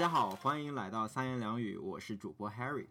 [0.00, 2.86] 大家好，欢迎来到三言两语，我是主播 Harry，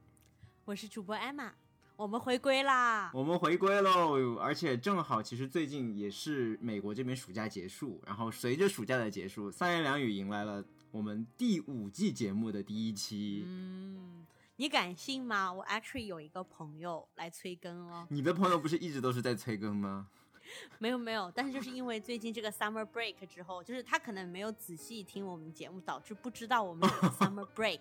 [0.64, 1.50] 我是主播 Emma，
[1.96, 3.10] 我们回归啦！
[3.16, 13.44] 我们回归喽，而且正好，其实最近也是美国这边暑假结束，然后随着暑假的结束，三言两语迎来了我们第五季节目的第一期。
[13.44, 14.24] 嗯，
[14.58, 15.52] 你敢信吗？
[15.52, 18.06] 我 actually 有一个朋友来催更哦。
[18.12, 20.10] 你的朋友不是一直都是在催更吗？
[20.78, 27.80] 没有没有，但是就是因为最近这个 summer break 之后，就是他可能没有仔细听我们节目，导致不知道我们有 summer break，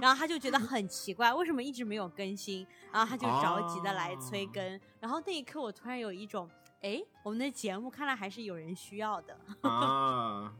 [0.00, 6.48] 然后他就觉得很奇怪，为什么一直没有更新，然后他就着急的来催更，然后那一刻我突然有一种，
[6.80, 10.54] 哎，我们的节目看来还是有人需要的啊，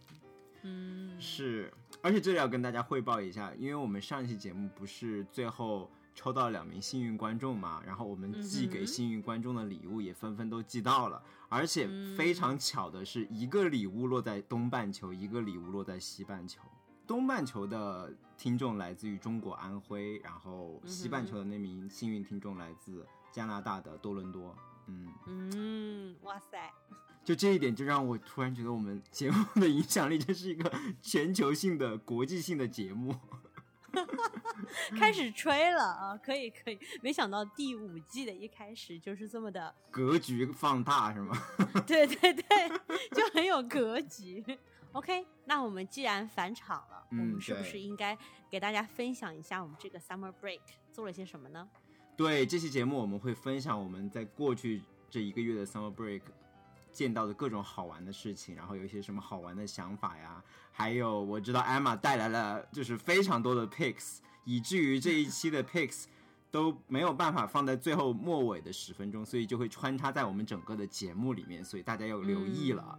[0.62, 1.72] 嗯，是，
[2.02, 5.90] 而且这里要跟大家汇报一下，因为我们上一期节目不是最后。
[6.14, 16.60] 抽到两名幸运观众嘛，然后我们寄给幸运观众的礼物也纷纷都寄到了，而且非常巧的是，一个礼物落在东半球，一个礼物落在西半球。
[17.06, 24.54] 东半球的听众来自于中国安徽，然后西半球的那名幸运听众来自加拿大的多伦多。
[24.88, 26.70] 嗯嗯，哇塞！
[27.24, 30.70] 就这一点就让我突然觉得我们节目的影响力这是一个
[31.02, 33.14] 全球性的、国际性的节目。
[34.98, 36.16] 开始吹了啊！
[36.16, 41.36] 可以可以，没想到第五季的一开始就是这么的格局放大是吗？
[41.86, 42.68] 对对对，
[43.12, 44.44] 就很有格局。
[44.92, 48.16] OK，那我们既然返场了，我们是不是应该
[48.50, 50.60] 给大家分享一下我们这个 Summer Break
[50.92, 51.68] 做了些什么呢？
[52.16, 56.22] 对，这期节目我们会分享我们在过去这一个月的 Summer Break。
[56.98, 60.42] 见到的各种好玩的事情，然后有一些什么好玩的想法呀？
[60.72, 66.06] 还有我知道 Emma 带来了就是非常多的 pics，以至于这一期的 pics
[66.50, 72.98] 都没有办法放在最后末尾的十分钟，所以就会穿插在我们整个的节目里面，所以大家要留意了。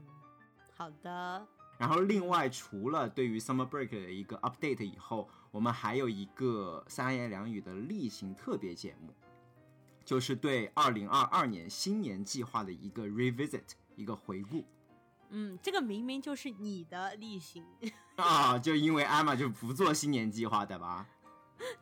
[0.78, 1.46] 好的。
[1.78, 9.14] 然后另外除了对于 Summer Break 的一个 update 以后，我们还有一个三言两语的例行特别节目。
[10.06, 13.62] 就是对二零二二年新年计划的一个 revisit，
[14.00, 14.64] 一个回顾。
[15.32, 17.64] 嗯，这个明明就是你的例行
[18.16, 18.58] 啊！
[18.58, 21.06] 就因为艾玛就不做新年计划的吧？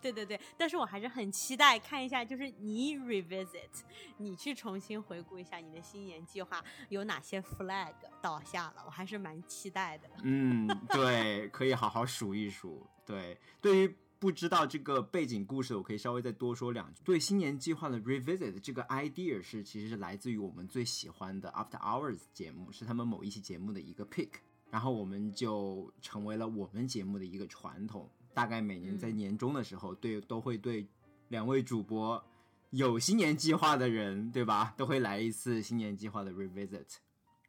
[0.02, 3.70] 对对对，但是我还是很期待看一下，就是你 revisit，
[4.18, 10.10] 你去重新回顾一下你的新年计划有哪些 flag 倒下了，我还是蛮期待的。
[10.24, 12.86] 嗯，对，可以好好数一数。
[13.06, 13.96] 对，对于。
[14.20, 17.02] 不知道这个背景故事，我可以稍微再多说两句。
[17.04, 24.30] 对新年计划的 revisit 这个 idea 是，其实是来自于我们最喜欢的 After Hours 节目，是他们某一期节目的一个 pick，
[24.70, 28.10] 然后我们就成为了我们节目的一个传统。
[28.34, 30.88] 大概每年在年终的时候，对都会对
[31.30, 32.24] 两位主播
[32.70, 36.98] 有新年计划的人，对吧，都会来一次新年计划的 revisit。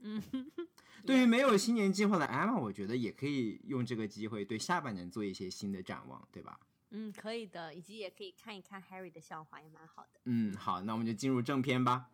[0.00, 0.22] 嗯，
[1.06, 6.58] 对于没有新年计划的 Emma，我觉得也可以用这个机会对下半年做一些新的展望，对吧？
[6.90, 10.20] 嗯，可以的，以及也可以看一看 Harry 的笑话，也蛮好的。
[10.24, 12.08] 嗯，好，那我们就进入正片吧。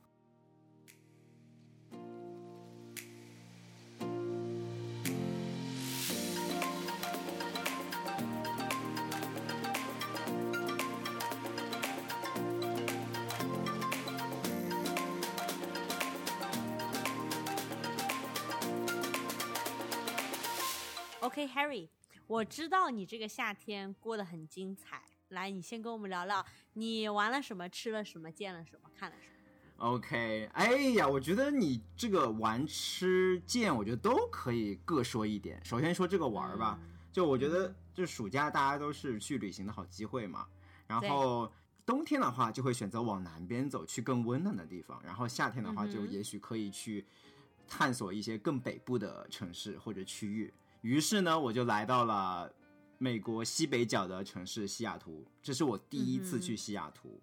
[21.25, 21.89] OK，Harry，
[22.27, 25.03] 我知道你这个夏天过得很精彩。
[25.29, 29.89] 来，你先跟我们聊聊你玩了什么，吃了什么，见了什么，看了什么。
[29.89, 35.59] OK，哎呀，我觉得你这个玩、吃、见，我觉得都可以各说一点。
[35.65, 36.79] 首先说这个玩吧，
[37.11, 40.47] 就我觉得，就暑假大家都是去旅行的好机会嘛。
[40.87, 41.51] 然后
[41.87, 45.01] 冬天的话，就会选择往南边走，去更温暖的地方。
[45.03, 47.07] 然后夏天的话，就也许可以去
[47.67, 50.53] 探索一些更北部的城市或者区域。
[50.85, 52.53] 于是呢，我就来到了
[52.99, 55.25] 美国西北角的城市西雅图。
[55.43, 57.19] 这是我第一次去西雅图，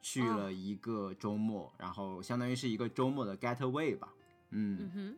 [0.00, 4.08] 去了一个周末，然后相当于是一个周末的 getaway 吧。
[4.48, 5.14] 嗯，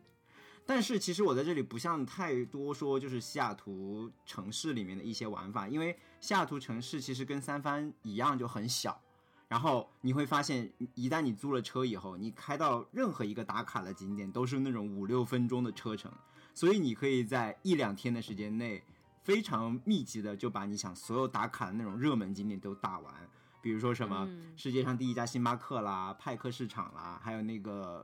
[0.65, 9.01] 但是其实我在这里不像太多说，就是西雅图城市里面的一些玩法，因为西雅图城市其实跟三藩一样就很小。
[9.47, 16.11] 然后你会发现，一旦你租了车以后，你开到任何一个打卡的景点，都是那种五六分钟的车程。
[16.55, 18.81] 所以你可以在一两天的时间内，
[19.21, 23.13] 非常密集的就把你想所有打卡的那种热门景点都打完。
[23.61, 28.03] 比如说什么世界上第一家星巴克啦、派克市场啦，还有那个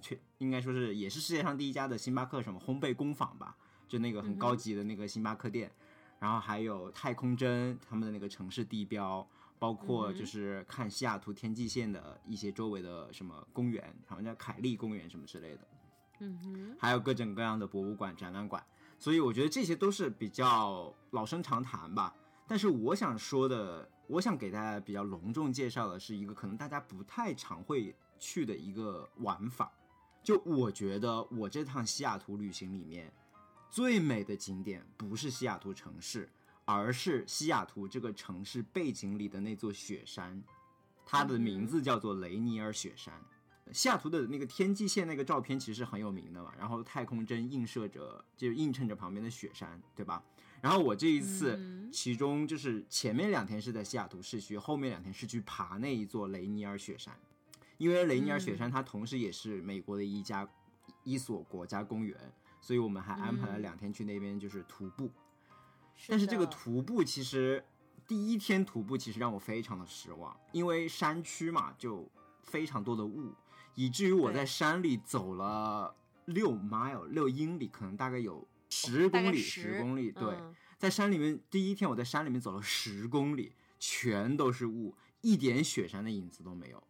[0.00, 3.54] 全应该说是也是世界上第一家的星巴克什么烘焙工坊吧，
[3.86, 5.70] 就那个很高级的那个星巴克店。
[6.20, 9.26] 然后还有太空针他们的那个城市地标，
[9.58, 15.66] 包括就是看西雅图天际线的一些周围的什么公园，好像叫凯利公园什么之类的。
[16.20, 18.64] 嗯哼，还有各种各样的博物馆、展览馆，
[18.98, 22.14] 所以我觉得这些都是比较老生常谈吧。
[22.46, 29.72] 但是我想说的，我想给大家比较隆重介绍的是一个可能大家不太常会去的一个玩法。
[30.22, 33.10] 就我觉得我这趟西雅图旅行里面
[33.70, 36.28] 最美的景点不是西雅图城市，
[36.66, 40.42] 而是西雅图这个城市背景里的那座雪山，
[41.06, 43.14] 它的名字叫做雷尼尔雪山。
[43.72, 50.22] 西雅图的那个天际线那个照片其实很有名的嘛，然后太空针映射着，就映衬着旁边的雪山，对吧？
[50.60, 57.18] 然后我这一次，其中就是前面两天是在西雅图市区，后面两天是去爬那一座雷尼尔雪山，
[57.78, 60.46] 因为雷尼尔雪山它同时也是美国的一家
[61.02, 62.14] 一所国家公园，
[62.60, 65.10] 所以我们还安排了两天去那边就是徒步。
[66.08, 67.64] 但是这个徒步其实
[68.06, 72.06] 第一天徒步其实让我非常的失望，因为山区嘛就
[72.42, 73.32] 非常多的雾。
[73.74, 75.94] 以至于我在山里走了
[76.26, 80.12] 六 mile 六英里，可能大概有十公里，十公里。
[80.12, 80.36] 对，
[80.78, 86.82] 在山里面，第一天我在山里面走了十公里，全都是雾，一点雪山的影子都没有。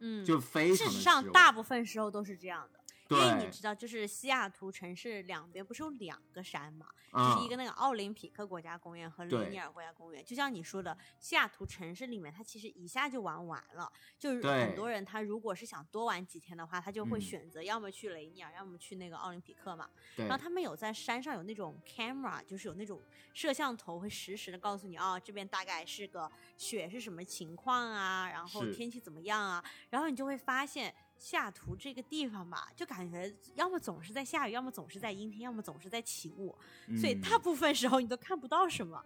[0.00, 0.86] 嗯，就非常。
[0.88, 2.77] 事实上，大部分时候都是这样的。
[3.10, 10.22] 因为你知道，就是西雅图城市两边不是有两个山嘛，就是一个那个奥林匹克国家公园和雷尼尔国家公园。
[10.22, 13.90] 就像你说的，西雅图城市里面，它其实一下就玩完了。
[14.18, 19.88] 就是很多人他如果是想多玩几天的话，他就会选择要么去雷尼尔，要么去那个奥林匹克嘛。
[20.16, 23.00] 然后他们有在山上有那种 camera，就是有那种
[23.32, 30.94] 摄像头，会实时的告诉你哦，这边大概是个雪是什么情况啊，然后天气怎么样啊，然后你就会发现。
[31.18, 36.56] 西雅图这个地方吧，就感觉要么总是在下雨，要么总是在阴天，要么总是在起雾，
[36.98, 39.04] 所以大部分时候你都看不到什么。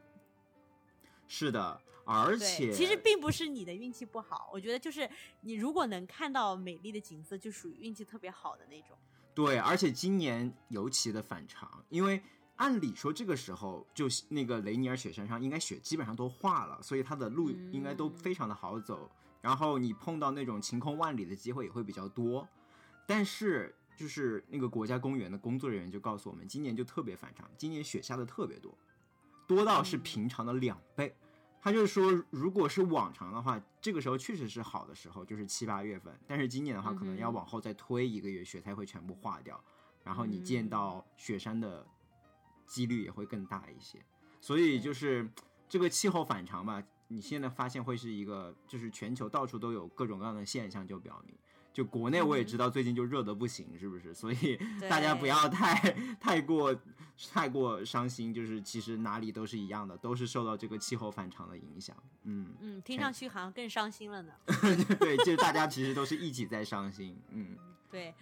[1.27, 5.09] 是的，而且其实并不是你的运气不好，我觉得就是
[5.41, 8.97] 你如果能看到美丽的景色，就属于运气特别好的那种。
[9.35, 12.23] 对，而且今年尤其的反常，因为
[12.57, 19.11] 按理说这个时候就那个雷尼尔雪山上应该雪基本上都化了，所以它的路应该都非常的好走。
[19.43, 22.49] 然后你碰到那种晴空万里的机会也会比较多，
[23.07, 28.73] 但是就是那个国家公园的工作人员就告诉我们，今年就特别反常，今年雪下的特别多，
[29.47, 31.15] 多到是平常的两倍。
[31.61, 39.63] 他就是说，如果是往常的话，这个时候确实是好的时候，就是七八月份，但是今年的话，可能要往后再推一个月，雪才会全部化掉，
[40.03, 41.87] 然后你见到雪山的
[42.67, 43.99] 几率也会更大一些。
[44.41, 45.29] 所以就是
[45.69, 46.83] 这个气候反常吧。
[47.13, 51.35] 你现在发现会是一个，就是全球到处都有各种各样的现象，就表明，
[51.73, 54.15] 就国内我也知道最近就热的不行，是不是？
[54.15, 55.75] 所以 大家不要太
[56.19, 56.75] 太过
[57.31, 61.95] 太过伤心，就是其实哪里都是一样的，都是受到这个气候反常的影响。
[62.23, 64.33] 嗯嗯，听上去好像更伤心了呢。
[64.99, 67.17] 对，就大家其实都是一起在伤心。
[67.31, 67.57] 嗯，
[67.91, 68.15] 对。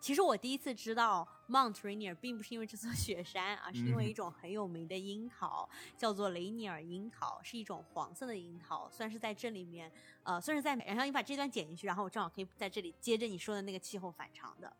[0.00, 9.90] 其实我第一次知道 Mount Rainier 并不是因为这座雪山，而是因为一种很有名的樱桃，叫做雷尼尔樱桃，是一种黄色的樱桃，算是在这里面，
[10.22, 10.76] 呃，算是在。
[10.76, 14.72] 然后你把这段剪进去，然后我正好可以在这里接着你说的那个气候反常的。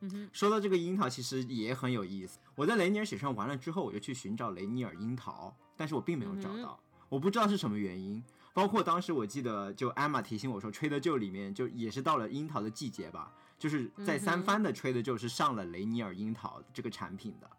[0.00, 2.38] 嗯哼，说到这个樱桃，其实也很有意思。
[2.54, 8.22] 我在雷尼尔雪山完了之后，我就去寻找雷尼尔樱桃，但是我并没有找到，我不知道是什么原因。
[8.52, 13.32] 包括当时我记得，就艾玛提醒我说，吹的旧里面就也是到了樱桃的季节吧。
[13.64, 17.50] 就是在三番的吹的就是上了雷尼尔樱桃这个产品的，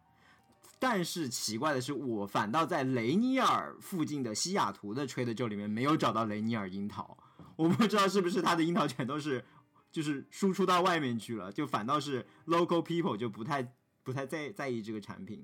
[0.78, 7.18] 但是奇怪的是，我反倒在雷尼尔附近的西雅图的吹的就里面没有找到雷尼尔樱桃，
[7.56, 9.44] 我不知道是不是它的樱桃全都是
[9.92, 15.44] 就是输出到外面去了，就反倒是 local people 就不太不太在在意这个产品。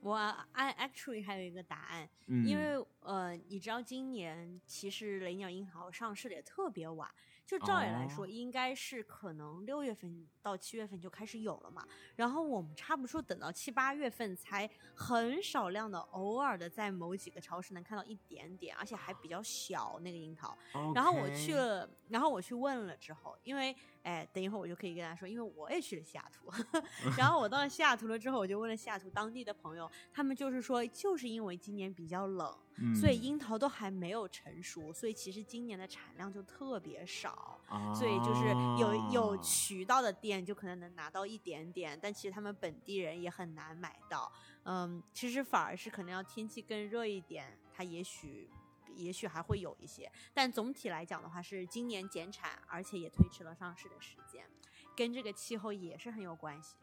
[0.00, 0.14] 我
[0.52, 7.10] I actually 还有一个答案，因为呃，你知道今年其实雷尼尔樱桃上市的也特别晚。
[7.48, 11.82] 就照理来说，应该是可能六月份到七月份就开始有了嘛。
[12.14, 20.54] 然后我们差不多等到七八月份才很少量的，偶尔的在某几个超市能看到一点点，而且还比较小那个樱桃。
[20.94, 23.74] 然后我去了，然后我去问了之后，因为。
[24.04, 26.50] 哎，等一会儿我就可以跟他说，因为我也去了西雅图，
[27.18, 32.56] 然后我到了西雅图了之后，我就问了西雅图当地的朋友，他们就是说，就是因为今年比较冷，
[32.98, 37.37] 所以樱桃都还没有成熟，所以其实今年的产量就特别少，
[37.94, 38.48] 所以就是
[38.80, 44.32] 有有渠道的店就可能能拿到一点点，但其实他们本地人也很难买到。
[44.64, 48.50] 嗯，其实反而是可能要天气更热一点，它也许。
[48.96, 54.44] 也许还会有一些，但总体来讲的话，是今年减产，而且也推迟了上市的时间，
[54.96, 56.74] 跟这个气候也是很有关系。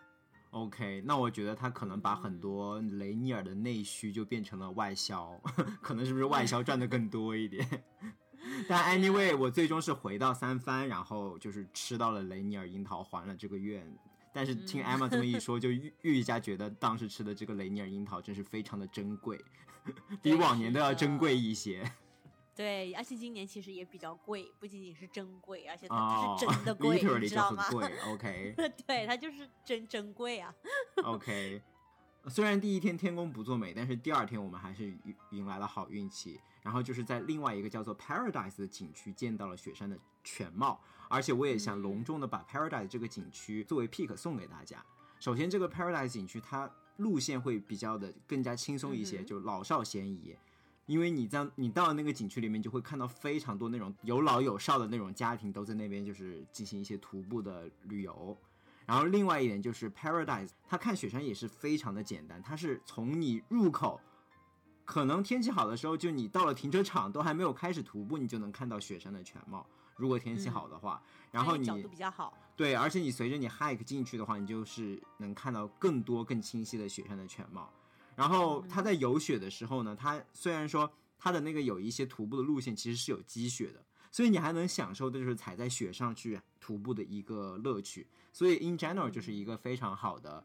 [0.51, 5.37] OK，那我觉得他可能把很多雷尼尔的内需就变成了外销，
[5.83, 7.83] 可能是不是外销赚的更多一点？
[8.69, 13.85] 但 anyway，我最终是回到三藩，然后就是吃到了雷尼尔樱桃，还了这个愿。
[14.31, 19.39] 但是听嗯 Emma 这么一说，就愈 愈加觉得当时吃的这个雷尼尔樱桃真是非常的珍贵，
[20.21, 21.89] 比往年都要珍贵一些
[22.53, 27.63] 对，而且今年其实也比较贵，不仅仅是珍贵，而且它哦是真的贵，你，literally 就知道吗？
[27.63, 27.91] 很贵。
[28.07, 30.53] OK 对，它就是真珍贵啊。
[31.03, 31.61] OK，
[32.27, 36.39] 虽然第一天天公不作美，但是第二天我们还是迎迎来了好运气。
[36.65, 44.83] 然后就是在另外一个叫做 Paradise 的景区见到了雪山的全貌，而且我也想嗯隆重的把 Paradise 这个景区作为 pick 送给大家。
[45.19, 46.67] 首先，这个 Paradise 景区它
[46.97, 50.35] 路线会比较的更加轻松一些，就老少咸宜。
[50.87, 58.35] 因为你在你到了那个景区里面，就会看到非常多那种有老有少的那种家庭都在那边就是进行一些徒步的旅游。
[58.87, 64.01] 然后另外一点就是 Paradise，它看雪山也是非常的简单，它是从你入口，
[64.85, 69.65] 可能天气好的时候，就你到了停车场都还没有开始徒步，你就能看到雪山的全貌。
[69.97, 71.01] 如果天气嗯好的话，
[71.31, 72.33] 然后你角度比较好。
[72.55, 77.69] 对，而且你随着你 hike 进去的话，你就是能看到更多更清晰的雪山的全貌。
[78.15, 88.07] 然后它在有雪的时候呢，它虽然说它的那个有一些徒步的路线其实是有积雪的，所以你还能享受的就是踩在雪上去徒步的一个乐趣。
[88.31, 90.43] 所以 in general 就是一个非常好的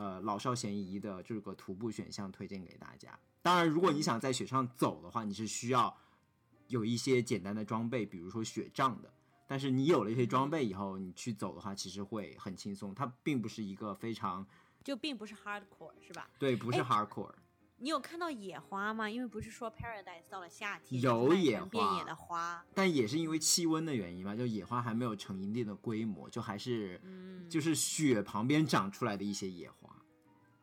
[0.00, 3.18] 呃老少咸宜的这个徒步选项，推荐给大家。
[3.42, 5.94] 当然，如果你想在雪上走的话，你是需要
[6.68, 9.12] 有一些简单的装备，比如说雪杖的。
[9.46, 12.94] 但是你有了一些装备以后，你去走的话，其实会很轻松。
[12.94, 14.46] 它并不是一个非常
[14.82, 16.30] 就并不是 hardcore 是吧？
[16.38, 17.34] 对，不是哎 hardcore。
[17.82, 19.08] 你有看到野花吗？
[19.08, 29.96] 因为不是说 Paradise 到了夏天有野花遍野的花，但也是因为气温的原因吧，就野花还没有成一定的规模，就还是嗯，就是雪旁边长出来的一些野花。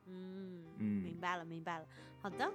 [0.05, 1.85] 嗯嗯明白了明白了。
[2.21, 2.51] 好的，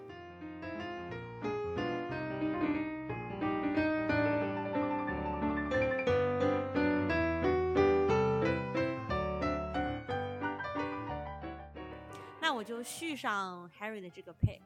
[12.63, 14.61] 我就续上 Harry 的这个 pick，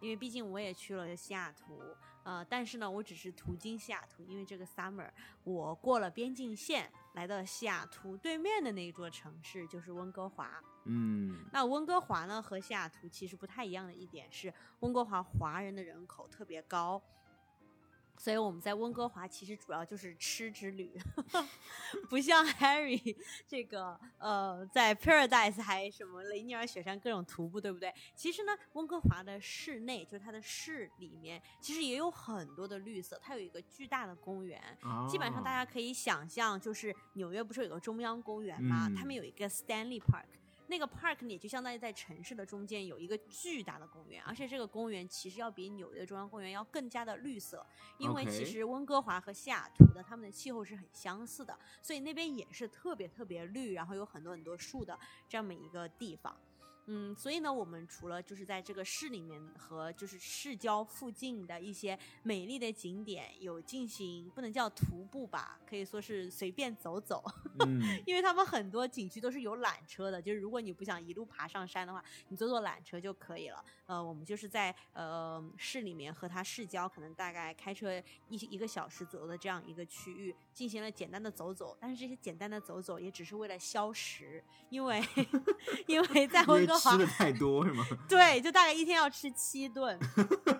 [0.00, 1.80] 因为毕竟我也去了西雅图，
[2.24, 5.08] 呃，但是呢，我只是途经西雅图，因为这个 summer
[5.44, 10.60] 我过了边境线，来到西雅图对面的那一座城市，就是温哥华。
[10.86, 17.00] 嗯那温哥华呢和西雅图其实不太一样的一点是，温哥华华人的人口特别高，
[18.18, 20.98] 所以我们在温哥华其实主要就是吃之旅，
[22.08, 27.92] 不像 Harry 这个呃在 Paradise 还什么雷尼尔雪山各种徒步，对不对？
[28.14, 34.60] 其实呢，温哥华的市内就是它的市里面，其实也有很多的绿色，它有一个巨大的公园，
[35.08, 38.86] 基本上大家家可以想象，就是纽约不是有个中央公园吗？
[38.88, 40.26] 嗯他们有一个 Stanley Park。
[40.68, 47.64] 那个 park 呢，也就相当于在城市的中间有一个巨大的公园，而且这个公园其实要比纽约的中央公园要更加的绿色，
[47.98, 56.36] 因为其实温哥华和西雅图的它们的气候是很相似的，所以那边也是特别特别绿，然后有很多很多树的这么一个地方。
[56.86, 67.24] 嗯，所以呢，我们除了就是在这个市里面和就是市郊附近的一些美丽的景点有进行，不能叫徒步吧，可以说是随便走走，
[67.66, 73.64] 嗯 因为他们很多景区都是有缆车的，就是如果你不想一路爬上山的话，你坐坐缆车就可以了。
[73.86, 81.76] 呃，我们就是在呃市里面和它市郊，可能大概开车一一个小时左右的这样一个区域，进行了简单的走走。
[81.80, 85.02] 但是这些简单的走走也只是为了消食，因为
[85.86, 87.84] 因为在温哥华 吃的太多是吗？
[88.08, 89.98] 对，就大概一天要吃七顿。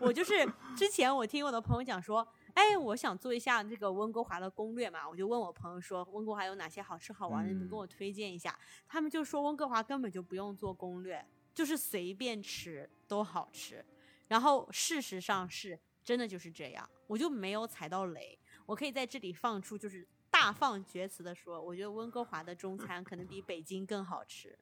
[0.01, 0.47] 我就是
[0.77, 8.59] 之前我听我的朋友讲说，哎，我想做一下这个温哥华的攻略嘛，我就问我朋友说温哥华有哪些好吃好玩的，你们嗯给我推荐一下。
[8.89, 13.85] 他们就说温哥华根本就不用做攻略，就是随便吃都好吃。
[14.29, 18.39] 然后事实上是真的就是这样，我就没有踩到雷。
[18.67, 20.07] 我可以在这里放出就是
[20.39, 24.57] 大放厥词的说，我觉得温哥华的中餐可能比北京更好吃。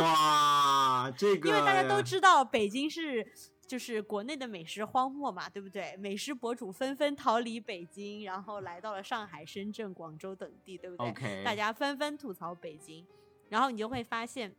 [0.00, 3.24] 哇，这个因为大家都知道北京是
[3.64, 5.96] 就是国内的美食荒漠嘛，对不对？
[5.98, 13.06] 美食博主纷纷逃离北京，然后来到了上海、深圳、广州等地，对不对 OK，大家纷纷吐槽北京，
[13.48, 14.52] 然后你就会发现，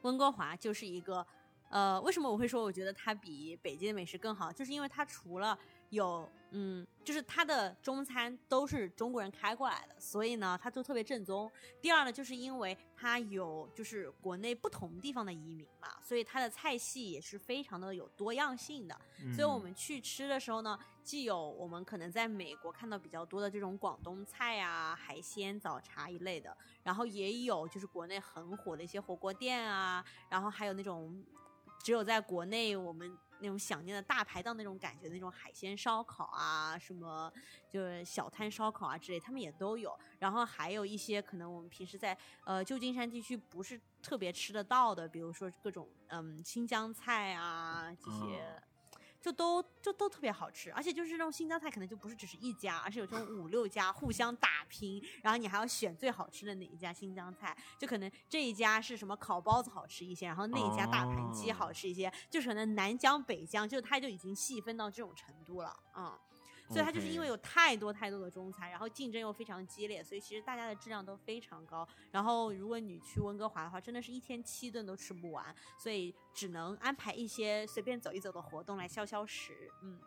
[0.00, 1.24] 温哥华就是一个，
[1.68, 4.50] 呃，为什么我会说我觉得它比北京的美食更好？
[4.50, 5.58] 就是因为它除了
[5.90, 11.50] 有，嗯，就是它的中餐都是中国人开过来的，所以呢，它就特别正宗。
[11.80, 18.98] 第二呢，就是因为它有就是国内不同地方的移民嘛，所以它的菜系也是非常的有多样性的。
[19.34, 31.22] 所以我嗯们去吃的时候呢，既有我们可能在美国看到比较多的这种广东菜啊、海鲜、早茶一类的，然后也有就是国内很火的一些火锅店啊，然后还有那种
[31.82, 37.32] 只有在国内我们那种想念的大排档那种感觉，那种海鲜烧烤啊，什么
[37.70, 39.96] 就是小摊烧烤啊之类，他们也都有。
[40.18, 48.62] 然后还有一些可能我们平时在呃旧金山地区不是特别吃得到的，比如说各种嗯新疆菜啊这些。
[49.28, 66.18] 就都就都特别好吃，而且就是那种新疆菜，可能就不是只是一家，而是有这种五六家互相打拼，然后你还要选最好吃的哪一家新疆菜，就可能这一家是什么烤包子好吃一些，然后那一家大盘鸡好吃一些，就是可能南疆北疆，就它就已经细分到这种程度了，嗯。
[66.68, 71.86] 所以它就是因为有太多太多的中餐，然后竞争又非常激烈，所以其实大家的质量都非常高。
[72.10, 79.70] 然后如果你去温哥华的话，真的是一天七顿都吃不完，所以只能安排一些随便走一走的活动来消消食。
[79.82, 79.98] 嗯，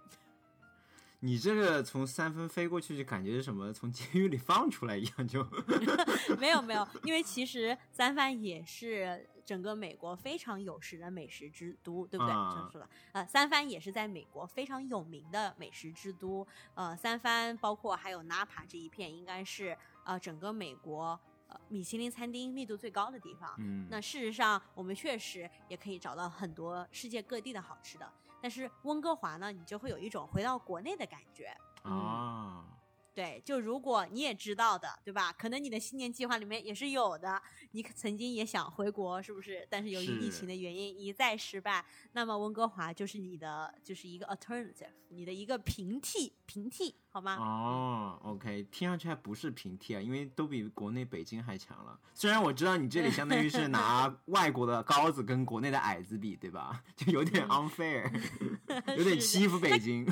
[1.19, 5.43] 你这个从三分飞过去就感觉是什么从监狱里放出来一样，就
[6.39, 9.27] 没有没有，因为其实三藩也是。
[9.45, 12.33] 整个美国非常有食的美食之都，对不对？
[12.71, 12.89] 说的。
[13.11, 16.47] 呃，三藩也是在美国非常有名的美食之都。
[16.75, 23.53] 呃，三藩包括还有纳帕这一片，应该是呃整个美国呃米其林餐厅密度最高的地方。
[23.59, 23.87] 嗯。
[23.89, 28.11] 那事实上，我们确实也可以找到很多世界各地的好吃的。
[28.41, 31.55] 但是温哥华呢，你就会有一种回到国内的感觉。
[31.83, 32.65] 啊。
[33.13, 35.33] 对，就如果你也知道的，对吧？
[35.33, 37.41] 可能你的新年计划里面也是有的，
[37.71, 39.67] 你曾经也想回国，是不是？
[39.69, 46.95] 但是由于疫情的原因一再失败，那么温哥华就是你的，就是一个 alternative，你的一个平替，平替。
[47.13, 47.35] 好吗？
[47.35, 51.99] 哦，OK，听上去还不是平替啊，因为都比国内北京还强了。
[52.13, 56.81] 虽然我知道你这里相当于是拿 外国的高子跟国内的矮子比，对吧？
[56.95, 58.09] 就有点 unfair，
[58.95, 60.07] 有点欺负北京。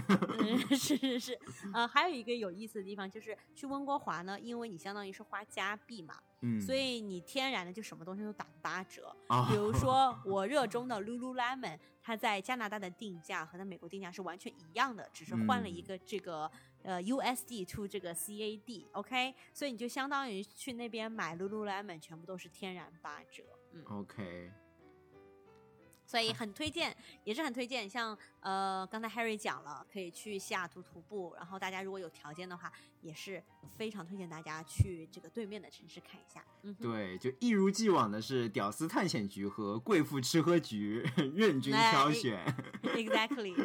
[0.72, 1.40] 是是是，
[1.74, 6.20] 呃，还有一个有意思的地方就是去温哥华呢，因为你相当于是花加币嘛。
[6.42, 9.14] 嗯，所以你天然的就什么东西都打八折，
[9.50, 16.50] 比如说 我热衷的 Lululemon，它在加拿大的定价和在美国定价是完全一样的，只是换了一个这个
[16.82, 24.50] 呃 USD to 这个 CAD，OK，所以你就相当于去那边买 Lululemon，全部都是天然八折，嗯，OK。
[26.10, 27.88] 所以很推荐，也是很推荐。
[27.88, 31.36] 像呃，刚才 Harry 讲了，可以去西雅图徒步。
[31.38, 32.72] 然后大家如果有条件的话，
[33.04, 33.44] 也是
[33.78, 36.44] 非常推荐大家去这个对面的城市看一下。
[36.64, 42.44] 嗯，对，就一如既往的是屌丝探险局和贵妇吃喝局 任君挑选。
[42.82, 43.56] Exactly，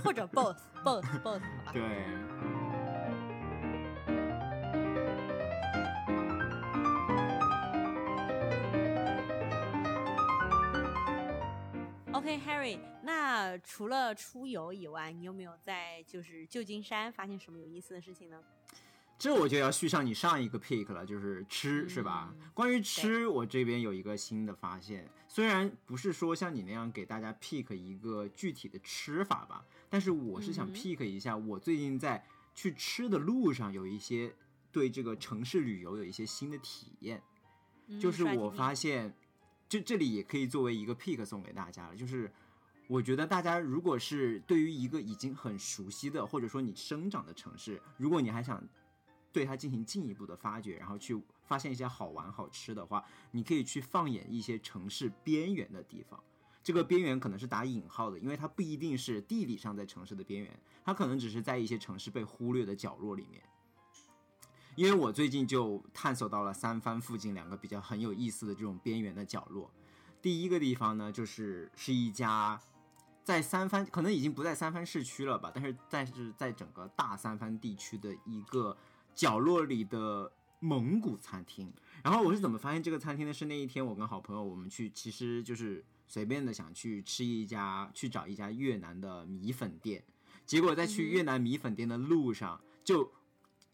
[0.00, 1.72] 或者 both，both，both，好吧？
[1.72, 2.53] 对。
[12.24, 18.40] OK，Harry，那除了出游以外，你有没有在就是旧金山发现什么有意思的事情呢？
[19.18, 22.34] 这我就要续上你上一个 pick 了，就是吃，是吧？
[22.54, 34.34] 关于吃，我这边有一个新的发现，虽然不是说像你那样给大家 pick 一个具体的吃法吧，但是我是想 pick 一下，我最近在去吃的路上有一些
[34.72, 37.22] 对这个城市旅游有一些新的体验，
[38.00, 39.14] 就是我发现。
[39.68, 42.30] 这这里也可以作为一个 pick 送给大家了，就是
[42.86, 48.62] 我觉得大家如果是对于一个已经很熟悉的，或者说你生长的城市，如果你还想
[49.32, 56.22] 对它进行进一步的发掘，然后去发现一些好玩好吃的话，你可以去放眼一些城市边缘的地方。
[56.62, 63.42] 这个边缘可能是打引号的，因为它不一定是地理上在城市的边缘，它可能只是在一些城市被忽略的角落里面。
[64.76, 69.70] 因为我最近就探索到了三藩附近两个比较很有意思的这种边缘的角落。
[70.20, 72.60] 第一个地方呢，就是是一家
[73.22, 78.76] 在三藩，可能已经不在三藩市区了吧，但是在是在整个大三藩地区的一个
[79.14, 81.72] 角落里的蒙古餐厅。
[82.02, 83.32] 然后我是怎么发现这个餐厅的？
[83.32, 90.02] 是那一天我跟好朋友我们去，其实就是随便的想去吃一家，去找一家越南的米粉店。
[90.44, 93.12] 结果在去越南米粉店的路上就。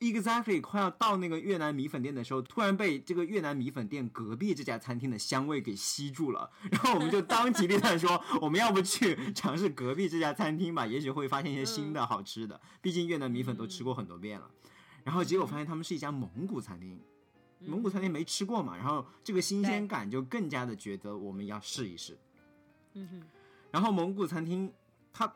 [0.00, 6.50] Exactly，快要到那个越南米粉店的时候，突然被这个越南米粉店隔壁这家餐厅的香味给吸住了。
[6.72, 10.86] 然后我们就当机立断说， 我们要不去尝试隔壁这家餐厅吧？
[10.86, 12.58] 也许会发现一些新的好吃的。
[12.80, 14.50] 毕竟越南米粉都吃过很多遍了。
[15.04, 16.98] 然后结果发现他们是一家蒙古餐厅，
[17.66, 22.18] 蒙古餐厅没吃过嘛，然后这个新鲜感就更加的觉得我们要试一试。
[22.94, 23.22] 嗯哼。
[23.70, 24.72] 然后蒙古餐厅，
[25.12, 25.30] 它。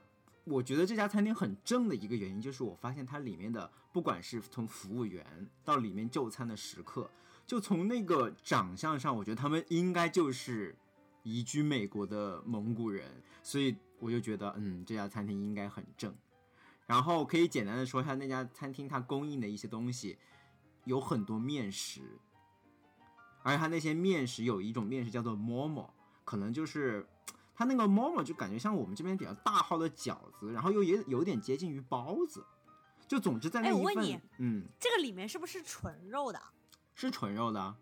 [0.44, 7.10] 我觉得这家餐厅很正的一个原因，就是我发现它里面的，不管是从服务员到里面就餐的食客，
[7.46, 10.76] 就从那个长相上，我觉得他们应该就是
[11.22, 13.10] 移居美国的蒙古人，
[13.42, 16.14] 所以我就觉得，嗯，这家餐厅应该很正。
[16.86, 20.18] 然后可以简单的说一下那家餐厅它供应的一些东西，
[20.84, 22.02] 有很多面食，
[23.42, 27.06] 而且它那些面食有一种面食叫做馍馍，可能就是。
[27.54, 32.44] 它那个 momo 就感觉像我们这边比较大号的饺子，然后又也有点接近于包子。
[33.06, 36.40] 就总之在那哎一份，我问你嗯，这个里面是不是纯肉的？
[36.94, 37.76] 是纯肉的啊，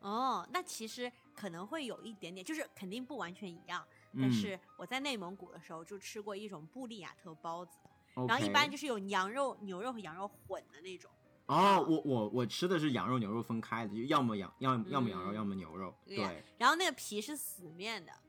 [0.00, 3.84] 哦，那其实可能会有一点点，就是肯定不完全一样。
[4.12, 7.72] 嗯但是我在内蒙古的时候就吃过一种布利亚特包子
[8.14, 11.10] 然后一般就是有羊肉、牛肉和羊肉混的那种。
[11.46, 15.92] 哦，我我我吃的是羊肉牛肉分开的，就要么羊要要么羊肉，嗯要么牛肉。
[16.06, 18.23] 对然后那个皮是死面的，嗯，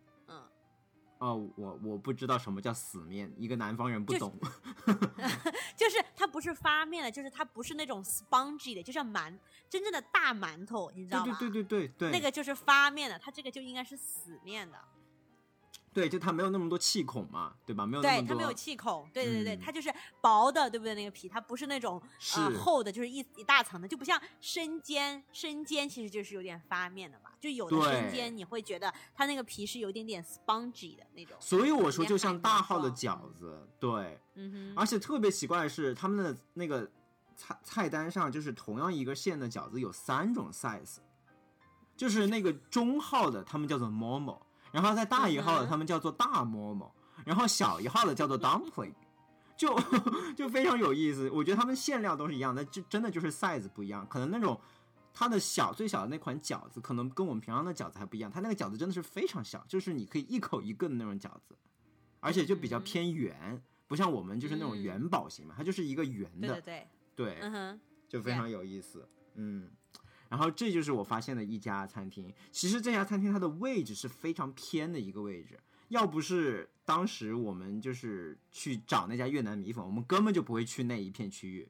[1.26, 5.10] 哦，我我不知道什么叫死面，一个南方人不懂就是懂。
[5.76, 9.36] 就是它不是发面的，就是它不是那种 spongy 的，就像馒
[9.68, 11.36] 真正的大馒头，你知道吗？
[11.40, 14.78] 对对对对对对，那个就是发面的，它这个就应该是死面的，
[15.96, 17.86] 对，就它没有那么多气孔嘛，对吧？
[17.86, 18.36] 没有那对，么多。
[18.36, 20.94] 它没有气孔，对对对，嗯它就是薄的，对不对？
[20.94, 36.92] 那个皮它不是那种是呃厚的，就是一一大层的，就不像生煎，生煎其实就是有点发面的嘛，就有的生煎你会觉得它那个皮是有点点 spongy 的那种，所以我说就像大号的饺子，对，嗯哼，而且特别奇怪的是，他们的那个
[37.38, 40.98] 菜菜单上，就是同样一个馅的饺子有三种 size，
[41.96, 44.42] 就是那个中号的他们叫做 momo，
[44.76, 46.92] 然后在大一号的他们叫做大 momo，
[47.24, 48.94] 然后小一号的叫做 dumpling，
[49.56, 49.74] 就
[50.36, 51.30] 就非常有意思。
[51.30, 54.60] 我觉得他们馅料都是一样的，就真的就是 size 不一样，可能那种。
[55.18, 58.30] 它的小最小的那款饺子，可能跟我们平常的饺子还不一样。
[58.30, 61.56] 它那个饺子真的是非常小，就是你可以一口一个的那种饺子，
[62.20, 69.08] 而且就比较嗯偏圆，不像我们就是那种嗯元宝型嘛，它就是一个圆的，对对对，对嗯哼，就非常有意思。
[69.36, 69.72] 嗯，
[70.30, 72.34] 然后这就是我发现的一家餐厅。
[72.52, 75.60] 其实这家餐厅它的位置是非常偏的一个位置，
[75.90, 81.68] 要不是当时我们就是去找那家越南米粉，我们根本就不会去那一片区域。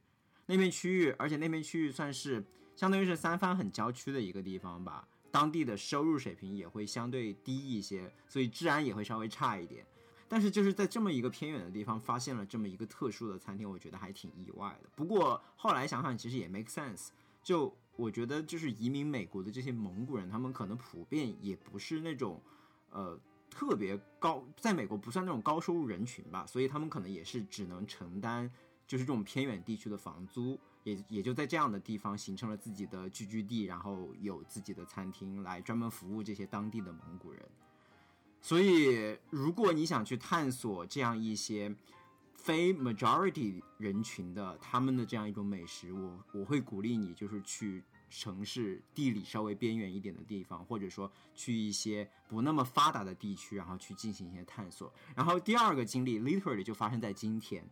[0.47, 2.43] 那片区域，而且那片区域算是
[2.75, 9.85] 相当于是三藩很郊区的一个地方吧，当地的收入水平也会相对低一些，所以治安也会稍微差一点。
[10.27, 14.89] 但是就是在这么一个偏远的地方发现了这么一个特殊的餐厅，我觉得还挺意外的。
[14.95, 17.09] 不过后来想想，其实也 make sense。
[17.43, 22.41] 就我觉得，就是移民美国的这些蒙古人，他们可能普遍也不是那种
[22.89, 28.51] 呃特别高，在美国不算那种高收入人群吧，所以他们可能也是只能承担
[28.85, 37.41] 就是这种偏远地区的房租，也也就在这样的地方形成了自己的聚居地，然后有自己的餐厅来专门服务这些当地的蒙古人。
[38.41, 41.75] 所以，如果你想去探索这样一些
[42.45, 54.93] 非 majority 人群的他们的这样一种美食，我我会鼓励你就是去城市地理稍微边缘一点的地方，或者说去一些不那么发达的地区，然后去进行一些探索。
[55.15, 57.67] 然后第二个经历 literally 就发生在今天，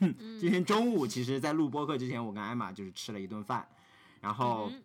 [0.00, 3.66] 嗯 今天中午其实，在录播课之前，我跟艾玛就是吃了一顿饭，
[4.20, 4.82] 然后嗯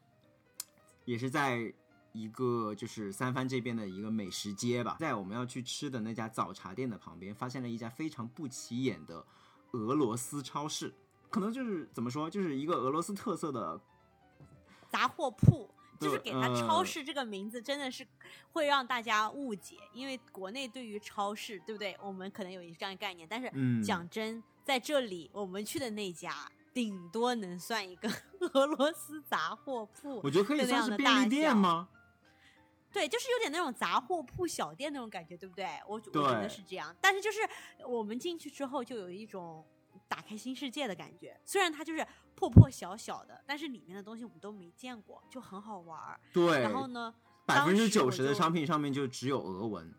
[1.04, 1.74] 也是在
[2.14, 9.26] 一个就是三藩这边的一个美食街吧，在我们要去吃的那家早茶店的旁边，发现了一家非常不起眼的
[9.72, 10.94] 俄罗斯超市，
[11.30, 13.82] 可能就是怎么说，就是一个俄罗斯特色的，
[14.90, 15.70] 杂货铺。
[16.00, 18.06] 就是给它超呃市这个名字，真的是
[18.52, 21.96] 会让大家误解，因为国内对于超市，对不对？
[22.02, 28.12] 我们可能有一这样的概念，但是嗯，讲真，在这里我们去的那家，顶多能算一个
[28.54, 30.20] 俄罗斯杂货铺。
[30.26, 31.88] 我觉得可以算是便利店吗？
[32.94, 35.68] 对，就是有点那种杂货铺小店那种感觉，对不对？
[35.88, 36.96] 我我觉得是这样。
[37.02, 37.40] 但是就是
[37.88, 39.66] 我们进去之后，就有一种
[40.08, 41.36] 打开新世界的感觉。
[41.44, 46.20] 虽然它就是破破小小的，但是里面的东西我们都没见过，就很好玩儿。
[46.32, 47.14] 对，然后呢，
[47.46, 49.92] 百分之九十的商品上面就只有俄文。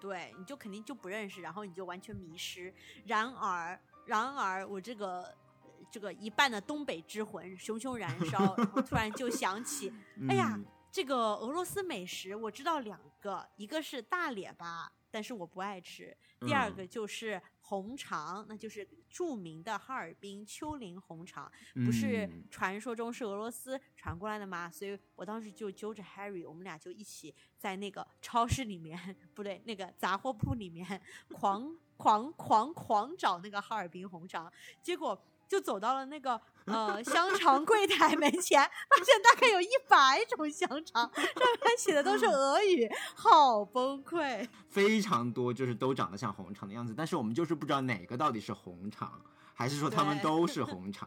[0.00, 2.74] 对，你就肯定就不认识，然后你就完全迷失。
[3.04, 5.20] 然而，然而我这个
[5.62, 9.92] 呃这个一半的东北之魂熊熊燃烧，然后突然就想起，
[10.28, 16.14] 哎呀嗯，这个俄罗斯美食我知道两个，一个是大列巴，但是我不爱吃；
[16.46, 16.76] 第二嗯。
[16.76, 21.50] 个就是红肠，那就是著名的哈尔滨丘陵红肠，
[21.86, 22.44] 不是嗯。
[22.50, 24.70] 传说中是俄罗斯传过来的吗？
[24.70, 31.00] 所以我当时就揪着 Harry，我们俩就一起在那个超市里面，不对，那个杂货铺里面
[31.32, 34.52] 狂狂狂狂找那个哈尔滨红肠，
[34.82, 35.18] 结果
[35.52, 41.22] 就走到了那个呃香肠柜台门前，发现大概有一百种香肠，上
[41.62, 44.48] 面写的都是俄语，好崩溃。
[44.70, 49.20] 非常多，就是都长得像红肠的样子，但是我们就是不知道哪个到底是红肠，
[49.52, 51.06] 还是说他们都 是红肠，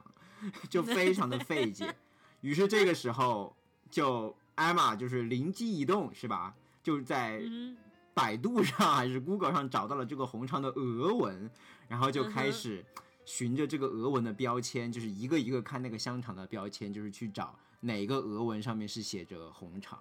[0.70, 1.92] 就非常的费解。
[2.42, 3.58] 于是这个时候，
[3.90, 6.54] 就艾玛就是灵机一动，是吧？
[6.84, 7.76] 就在嗯
[8.14, 11.50] 百度上还是 Google 上找到了这个红肠的俄文，
[11.88, 12.86] 然后就开始
[13.26, 20.00] 循着这个俄文的标签，就是一个一个看那个香肠的标签，就是去找哪个俄文上面是写着红肠。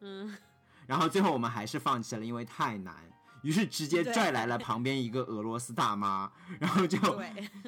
[0.00, 0.36] 嗯，
[0.86, 2.94] 然后最后我们还是放弃了，因为太难。
[3.42, 6.98] 于是直接拽来了旁边一个俄罗斯大妈，然后就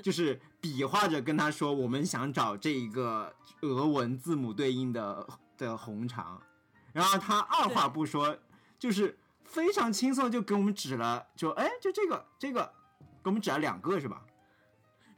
[0.03, 6.41] 就是比划着跟他说，我们想找这一个俄文字母对应的的红肠，
[6.95, 8.39] 然后他二话不说，
[8.79, 12.73] 就是非常轻松就给我们指了，就哎，就这个这个，
[13.23, 14.23] 给我们指了两个是吧？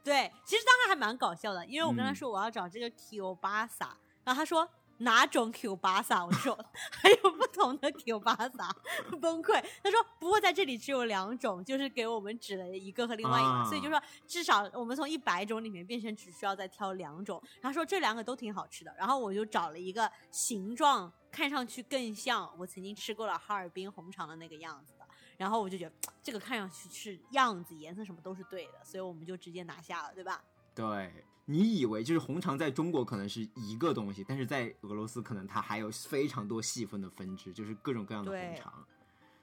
[0.08, 3.94] 对，其实当时还蛮搞笑的，因为我跟他嗯说我要找这个 Q 巴萨，
[4.24, 4.66] 然后他说
[5.00, 6.24] 哪种 Q 巴萨？
[6.24, 6.58] 我 说
[6.90, 8.74] 还有不同的 Q 巴萨，
[9.20, 9.62] 崩溃。
[9.82, 17.42] 他说不过在这里只有两种，就是给我们指了一个和另外一个，啊所以就说至少我们从一百种里面变成只需要再挑两种。
[17.60, 24.97] 他说这两个都挺好吃的，然后我就找了一个形状看上去更像我曾经吃过了哈尔滨红肠的那个样子的。
[25.38, 30.44] 然后我就觉得这个看上去是样子、颜色什么都是对的，所以我们就直接拿下了，对吧？
[30.74, 38.84] 对你以为就是红肠在中国可能是一个东西，但是在俄罗斯可能它还有非常多细分的分支，就是各种各样的红肠。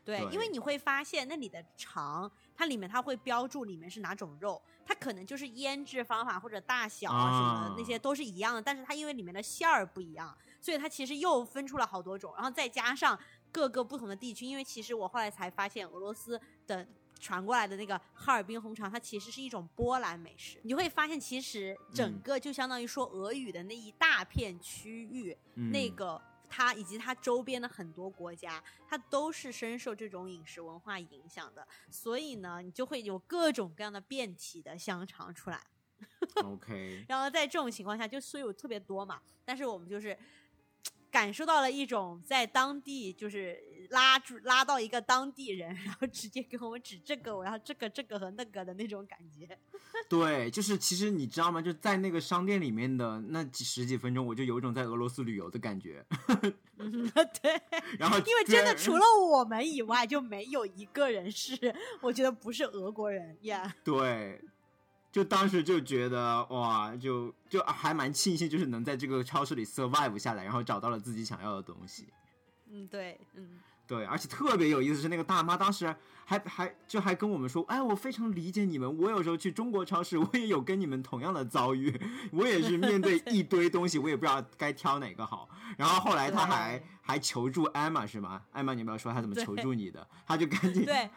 [0.04, 13.20] 对，对因为你会发现那里的肠，它里面它会标注里面是哪种肉，它可能就是腌制方法或者大小啊什么的、啊那些都是一样的，但是它因为里面的馅儿不一样，所以它其实又分出了好多种，然后再加上
[13.56, 16.38] 各个不同的地区，因为其实我后来才发现俄罗斯
[16.68, 16.86] 的。
[17.18, 20.60] 传过来的那个哈尔滨红肠，它其实是一种波兰美食。
[20.64, 35.64] 你会发现，其实整嗯个就相当于说俄语的那一大片区域，嗯、那个它以及它周边的很多国家，它都是深受这种饮食文化影响的，所以呢，你就会有各种各样的变体的香肠出来。
[36.44, 40.16] OK，然后在这种情况下，就所以有特别多嘛，但是我们就是
[41.16, 43.58] 感受到了一种在当地就是
[43.92, 49.58] 拉住拉到一个当地人，然后直接给我们指这个，我要这个这个和那个的那种感觉。
[50.10, 51.62] 对，就是其实你知道吗？
[51.62, 56.06] 就在那个商店里面的那几十几分钟，我就有一种在俄罗斯旅游的感觉。
[56.80, 57.10] 嗯，
[57.42, 57.62] 对，
[57.98, 63.74] 然后因为真的除了我们以外，就没有一个人是我觉得不是俄国人呀。
[63.86, 64.42] 对，
[65.16, 72.08] 就当时就觉得哇，就就还蛮庆幸，就是能在这个超市里 survive 下来，然后找到了自己想要的东西。
[72.70, 73.52] 嗯，对，嗯，
[73.88, 81.98] 对，而且特别有意思是，那个大妈当时还还就还跟我们说，哎，我非常理解你们，我有时候去中国超市，我也有跟你们同样的遭遇，
[82.34, 85.48] 我也是面对一堆东西，我也不知道该挑哪个好。
[85.78, 88.42] 然后后来他还还求助艾玛是吗？
[88.52, 90.06] 艾玛，你有没有说他怎么求助你的？
[90.28, 91.10] 他就赶紧对。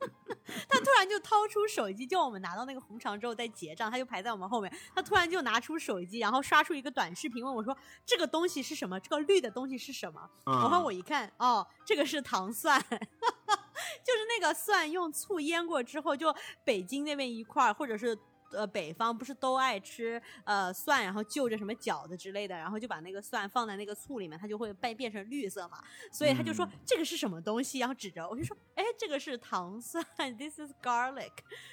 [0.68, 4.72] 他突然就掏出手机，就我们拿到那个红肠之后再结账，他就排在我们后面。
[4.94, 8.98] 他突然就拿出手机，然后刷出一个短视频，问我说：“这个东西是什么？
[9.00, 16.34] 这个绿的东西是什么？”嗯然后我一看，哦，这个是糖蒜， 就是那个蒜用醋腌过之后，就
[16.64, 18.16] 北京那边一块儿，或者是
[18.52, 25.78] 呃北方不是都爱吃呃蒜，然后就着什么饺子之类的，然后就把那个蒜放在那个醋里面，它就会变变成绿色嘛。
[26.12, 30.04] 所以他就说、嗯这个是什么东西，然后指着我就说，哎，这个是糖蒜
[30.36, 31.30] ，this is garlic。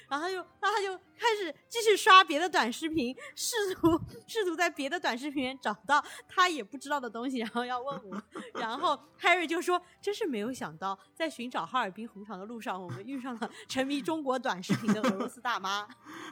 [0.08, 8.22] 然后他就，然后他就开始继续刷别的短视频，试图试图在别的短视频里找到他也不知道的东西，然后要问我。
[8.54, 15.86] 然后 Harry 就说，真是没有想到，在寻找哈尔滨红肠的路上，我们遇上了沉迷中国短视频的俄罗斯大妈。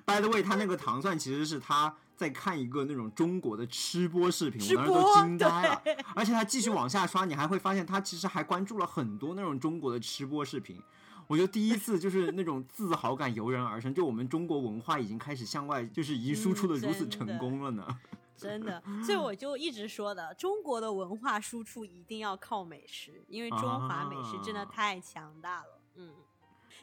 [0.05, 5.83] By the way，他那个糖蒜其实是他在看一个那种中国的吃播视频，吃我当时都播惊呆了。
[6.15, 10.81] 而且他继续往下刷，你还会发现他其实还关注了很多那种中国的吃播视频。
[11.27, 17.87] 我就第一次就是那种自豪感油然而生，就我们中国文化已经开始向外就是移输出的嗯如此成功了呢。
[18.37, 25.81] 真的，所以我就一直说的，中国的文化输出一定要靠美食，因为中华美食真的啊太强大了。
[25.95, 26.13] 嗯，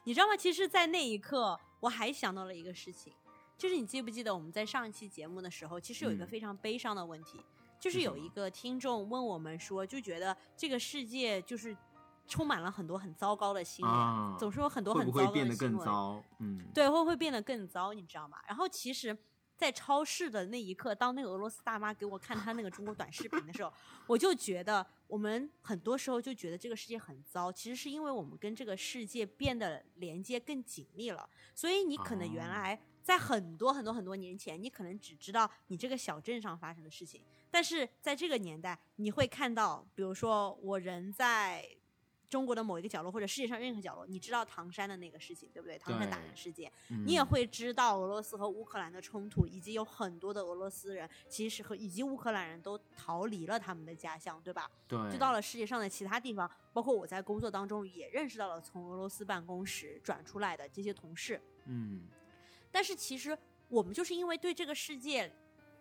[0.05, 0.35] 你知道吗？
[0.35, 3.13] 其实，在那一刻，我还想到了一个事情，
[3.61, 7.39] 就是你记不记得我们在上一期节目的时候，其实有一个嗯非常悲伤的问题，
[7.79, 11.77] 就是有一个听众问我们说，就觉得这个世界就是
[12.25, 15.85] 充满了很多很糟糕的新闻，啊总是有很多很糟糕的变得更新闻。
[15.85, 16.23] 糟？
[16.39, 17.93] 嗯，对，会不会变得更糟？
[17.93, 18.39] 你知道吗？
[18.47, 19.15] 然后其实，
[19.55, 23.71] 在超市的那一刻，当那个俄罗斯大妈给我看她那个中国短视频的时候，
[24.07, 31.29] 我就觉得我们很多时候就觉得这个世界很糟，其实是因为我们跟这个世界变得连接更紧密了。
[31.53, 41.65] 所以你可能原哦来在很多很多很多年前，你可能只知道你这个小镇上发生的事情，但是在这个年代，你会看到，比如说我人在。
[42.31, 45.77] 中国的某一个角落，或者世界上任何角落，你知道唐山的那个事情，对不对？
[45.77, 54.71] 唐山打人事件，嗯你也会知道俄罗斯和乌克兰的冲突，以及有很多的俄罗斯人其实和以及乌克兰人都逃离了他们的家乡，对吧？
[54.87, 61.41] 对，就到了世界上的其他地方，包括我在工作当中也认识到了从俄罗斯办公室转出来的这些同事。
[61.65, 62.07] 嗯，
[62.71, 65.31] 但是其实我们就是因为对这个世界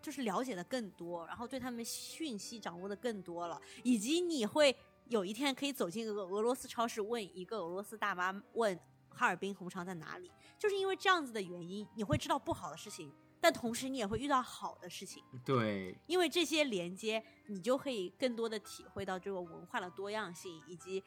[0.03, 4.74] 就是了解的更多，然后对他们讯息掌握的更多了，以及你会
[5.09, 15.22] 有一天可以走进俄俄罗斯超市，问一个俄罗斯大妈问哈尔滨红肠在哪里，就是因为这样子的原因，你会知道不好的事情，但同时你也会遇到好的事情。
[15.44, 21.03] 对，因为这些连接，你就可以更多的体会到这个文化的多样性，以及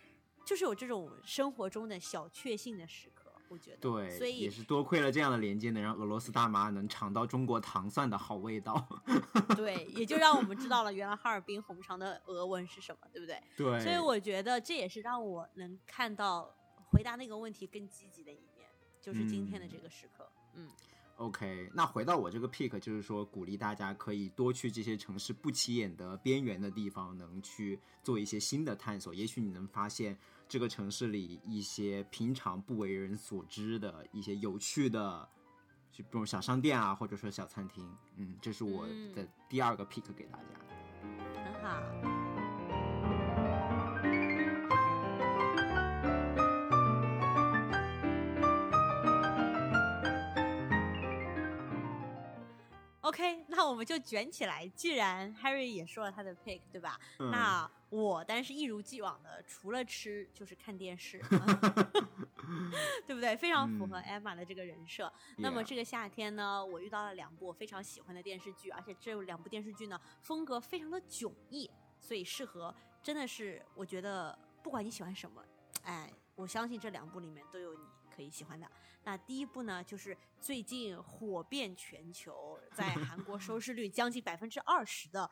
[0.45, 3.22] 就是有这种生活中的小确幸的时刻。
[3.53, 8.83] 我觉得，对，所以也是多亏了这样的连接，能让俄罗斯大妈能尝到中国糖蒜的好味道。
[9.55, 13.39] 对，也就让我们知道了原来哈尔滨红肠的俄文是什么，对不对？
[13.55, 16.51] 对，所以我觉得这也是让我能看到
[16.89, 18.67] 回答那个问题更积极的一面，
[18.99, 20.27] 就是今天的这个时刻。
[20.55, 20.67] 嗯。
[21.17, 29.13] OK，那回到我这个 pick，就是说鼓励大家可以多去这些城市不起眼的边缘的地方，能去做一些新的探索。
[29.13, 35.27] 也许你能发现这个城市里一些平常不为人所知的一些有趣的，
[35.91, 37.89] 就比如小商店啊，或者说小餐厅。
[38.17, 40.45] 嗯，这是我的第二个 pick 给大家。
[41.43, 42.22] 很好。
[53.03, 54.65] OK，那我们就卷起来。
[54.69, 56.97] 既然 Harry 也说了他的 pick，对吧？
[57.19, 61.19] 嗯、那我当然是一如既往的，除了吃就是看电视，
[63.05, 63.35] 对不对？
[63.35, 65.11] 非常符合 Emma 的这个人设。
[65.31, 75.43] 嗯、那么这个夏天呢，我遇到了两部我非常喜欢的电视剧，而且这两部电视剧呢风格非常的迥异，所以适合真的是我觉得不管你喜欢什么，
[75.83, 78.69] 哎，我相信这两部里面都有你可以喜欢的。
[79.03, 85.29] 那第一部呢，就是最近火遍全球，在韩国收视率将近百分之二十的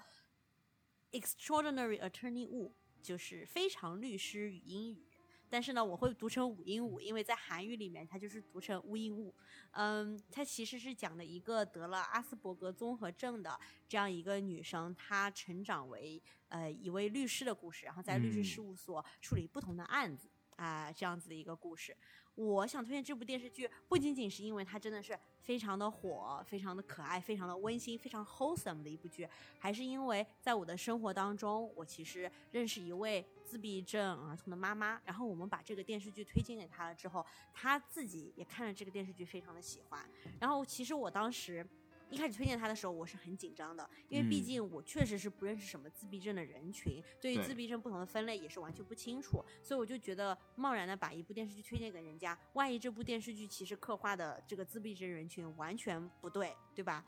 [1.22, 2.70] 《Extraordinary Attorney Wu》，
[3.02, 5.08] 就是非常律师与英语。
[5.50, 9.36] 但是呢，我会读成五音五，因为在韩语里面它就是读成乌音乌。
[9.72, 21.96] 嗯，它其实是讲的一个得了阿斯伯格综合症的这样一个女生，她成长为呃一位律师的故事，然后在律师事务所处理不同的案子啊、呃，这样子的一个故事。
[22.36, 29.28] 我想推荐这部电视剧，不仅仅是因为它真的是非常的火、非常的可爱、非常的温馨、非常 wholesome 的一部剧，
[29.60, 40.10] 还是因为在我的生活当中，我其实认识一位自闭症儿童的妈妈，然后我们把这个电视剧推荐给她了之后，她自己也看了这个电视剧，非常的喜欢。
[40.39, 41.67] 然后其实我当时。
[42.12, 57.04] 一开始推荐他的时候，我是很紧张的，因为毕竟我确实是不认识什么自闭症的人群，对于自闭症不同的分类也是完全不清楚，所以我就觉得贸然的把一部电视剧推荐给人家，万一这部电视剧其实刻画的这个自闭症人群完全不对，对吧？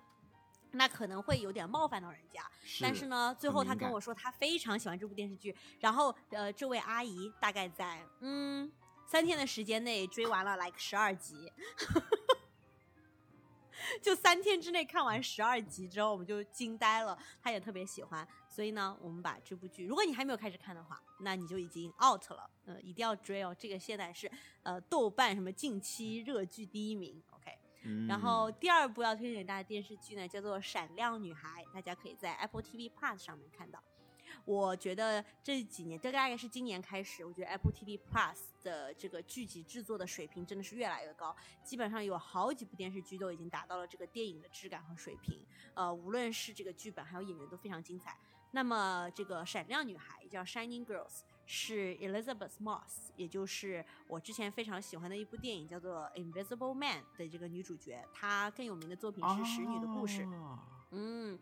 [0.71, 2.41] 那可能会有点冒犯到人家。
[2.81, 8.71] 但是呢，最后他跟我说他非常喜欢这部电视剧，然后呃，这位阿姨大概在嗯
[9.05, 11.51] 三天的时间内追完了 like 十二集。
[14.01, 17.17] 就三天之内看完十二集之后，我们就惊呆了。
[17.41, 22.49] 他也特别喜欢，所以呢，我们把这部剧，如果你还没有开始看的话，那你就已经 out 了。
[22.65, 24.31] 呃，一定要追哦，这个现在是
[24.63, 27.21] 呃豆瓣什么近期热剧第一名。
[27.31, 27.51] OK，、
[27.83, 33.83] 嗯、然后第二部要推荐给大家的电视剧呢，叫做《闪亮女孩》，大家可以在 Apple TV Plus 上面看到。
[34.45, 45.41] 我觉得这几年，这大概是今年开始，我觉得 Apple TV Plus 的这个剧集制作的水平真的是越来越高，基本上有好几部电视剧都已经达到了这个电影的质感和水平。
[45.73, 48.17] 呃，无论是这个剧本还有演员都非常精彩。
[48.51, 60.23] 那么这个闪亮女孩叫 Shining Girls，是 Elizabeth Moss，也就是我之前非常喜欢的一部电影叫做 Invisible Man 的这个女主角，她更有名的作品是《使女的故事》。
[60.33, 60.59] 哦、
[60.91, 61.39] 嗯。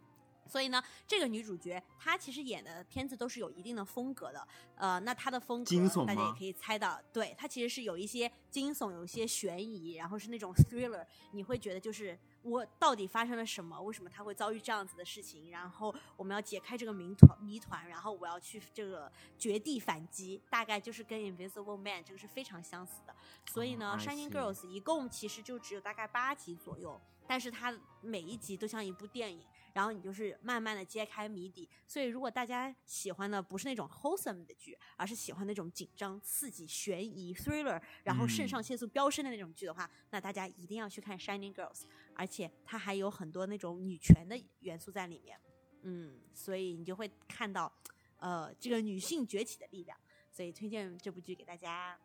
[0.52, 13.82] 所以呢，这个女主角她其实演的片子都是有一定的风格的，呃，那她的风格大家也可以猜到，对，她其实是有一些惊悚，有一些悬疑，然后是那种 thriller，你会觉得就是我到底发生了什么？
[13.82, 15.50] 为什么她会遭遇这样子的事情？
[15.52, 23.16] 然后我们要解开这个谜团，谜团，然后我要去这个绝地反击，大概就是跟 Invisible Man 这个是非常相似的。
[23.54, 29.42] 所以呢、哦 Shining Girls 一共其实就只有大概八集左右，但是它每一集都像一部电影。
[29.74, 45.40] 然后你就是慢慢的揭开谜底，所以如果大家喜欢的不是那种 wholesome 的剧，而是喜欢那种紧张、刺激、悬疑、thriller，然后肾上腺素飙升的那种剧的话，嗯、那大家一定要去看 Shining Girls，而且它还有很多那种女权的元素在里面，
[45.84, 47.72] 嗯，所以你就会看到，
[48.18, 49.98] 呃，这个女性崛起的力量，
[50.32, 51.98] 所以推荐这部剧给大家。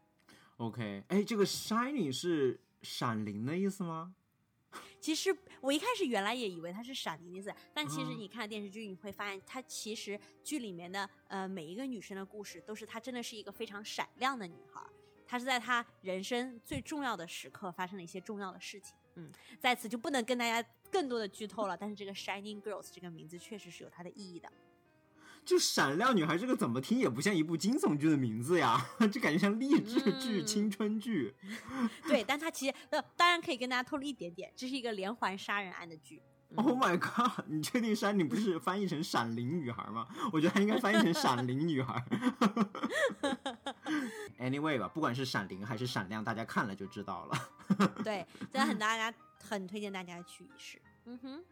[0.58, 4.14] OK，哎，这个 Shining 是闪灵的意思吗？
[5.00, 14.82] 其实我一开始原来也以为它是闪灵的意思，但其实你看电视剧，你会发现它其实剧里面的呃每一个女生的故事，都是她真的是一个非常闪亮的女孩，
[15.26, 18.94] 她是在她人生最重要的时刻发生了一些重要的事情。
[19.14, 24.50] 嗯，在此就不能跟大家更多的剧透了，但是这个 Shining Girls 这个名字确实是有它的意义的。
[25.46, 31.34] 就《闪亮女孩》这个怎么听也不像一部惊悚剧的名字呀， 就感觉像励志剧、嗯青春剧。
[32.08, 36.20] 对，但它其实呃，当然可以跟大家透露一点点，这是一个连环杀人案的剧。
[36.48, 37.44] 嗯 Oh my god！
[37.48, 40.06] 你确定山你不是翻译成《闪灵女孩》吗？
[40.32, 42.02] 我觉得它应该翻译成 《闪灵女孩》。
[44.38, 47.50] anyway 吧，不管是闪灵还是闪亮，大家看了就知道了。
[48.04, 50.80] 对，真的很大家很推荐大家去一试。
[51.06, 51.44] 嗯哼，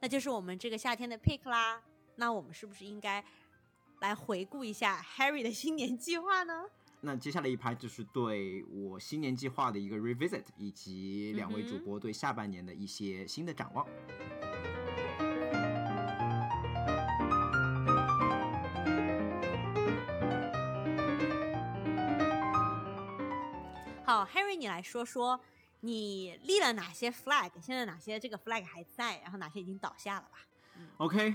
[0.00, 1.80] 那就是我们这个夏天的 pick 啦。
[2.16, 3.22] 那我们是不是应该
[4.00, 6.64] 来回顾一下 Harry 的新年计划呢？
[7.02, 13.86] 那接下来一拍就是对我新年计划的一个 revisit，以及两位主播对下半年的一些新的展望。
[24.04, 25.38] 好，Harry，你来说说
[25.80, 30.38] 你立了哪些 flag，现在哪些这个 flag 还在，然后哪些已经倒下了吧
[30.96, 31.34] ？OK，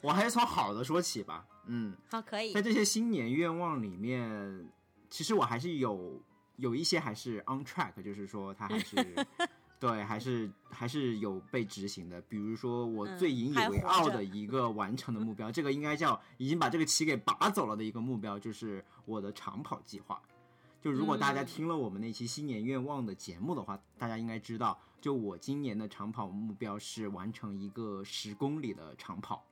[0.00, 1.46] 我还是从好的说起吧。
[1.66, 2.62] 嗯，好，可以在。
[2.62, 4.68] 这些新年愿望里面，
[5.10, 6.22] 其实我还是有
[6.56, 8.96] 有一些还是 on track，就是说它还是
[9.78, 12.20] 对，还是还是有被执行的。
[12.22, 20.20] 比如说我嗯最引以为傲的一个完成的目标， 这个应该叫已经把这个旗给拔走了的一个目标，就是我的长跑计划。
[20.80, 29.44] 就如果大家嗯听了我们那期新年愿望的节目的话，大家应该知道，就我今年的长跑目标是完成一个十公里的长跑。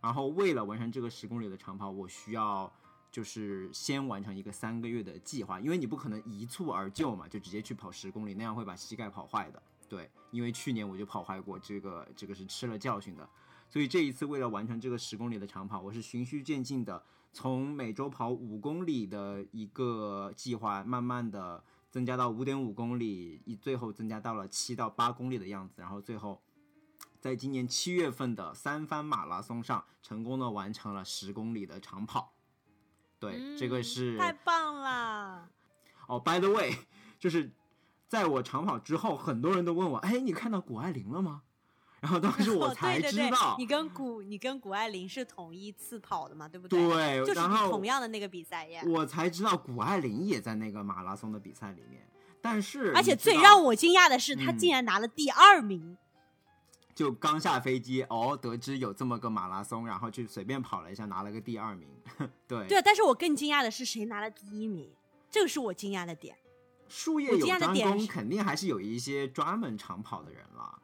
[0.00, 2.72] 然后为了完成这个十公里的长跑，我需要
[3.10, 9.62] 就是先完成一个三个月的计划，因为你不可能一蹴而就嘛，就直接去跑十公里，那样会把膝盖跑坏的。
[9.88, 13.28] 对，因为去年我就跑坏过，这个这个是吃了教训的。
[13.68, 26.40] 所以这一次为了完成这个十公里的长跑，我是循序渐进的，从每周跑五公里的一个计划，慢慢的增加到五点五公里，一最后增加到了七到八公里的样子，然后最后
[27.20, 32.32] 在今年七月份的三番马拉松上，成功的完成了十公里的长跑。
[33.18, 35.50] 对，这个嗯是太棒了。
[36.08, 36.74] 哦，by the way，
[37.18, 37.52] 就是
[38.08, 41.42] 在我长跑之后，很多人都问我，哎，你看到谷爱凌了吗？
[42.00, 46.88] 然后当时我 哦才对对对知道，你跟谷你跟谷爱凌是同一次跑的嘛，对不对？
[46.88, 48.82] 对，就是同样的那个比赛耶。
[48.86, 52.08] 我才知道谷爱凌也在那个马拉松的比赛里面，
[52.40, 55.98] 但是而且最让我惊讶的是，她嗯竟然拿了第二名。
[56.94, 61.88] 就刚下飞机哦，得知有这么个马拉松，然后去随便跑了一下，拿了个第二名。
[62.46, 64.90] 对，对，但是我更惊讶的是谁拿了第一名，
[65.30, 66.36] 这个是我惊讶的点。
[66.88, 70.82] 术业有专攻，肯定还是有一些专门长跑的人了。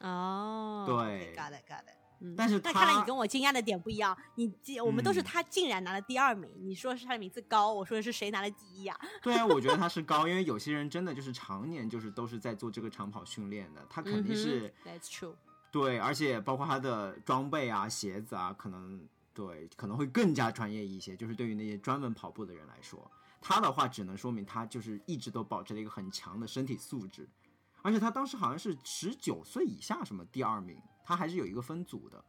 [0.00, 2.03] 哦，对 got it got it。
[2.24, 15.34] 嗯，但是那看来他你跟我惊讶的点不一样，你记我们都是嗯他竟然拿了第二名，你说是他的名字高，我说的是谁拿了第一呀、对啊，我觉得他是高， 因为有些人真的就是常年就是都是在做这个长跑训练的，他肯定是、嗯 That's true。
[15.70, 21.16] 对，而且包括他的装备啊、鞋子啊，可能对可能会更加专业一些。
[21.16, 23.10] 就是对于那些专门跑步的人来说，
[23.40, 27.28] 他的话只能说明他就是一直都保持了一个很强的身体素质，
[27.82, 32.24] 而且他当时好像是十九岁以下什么第二名，他还是有一个分组的。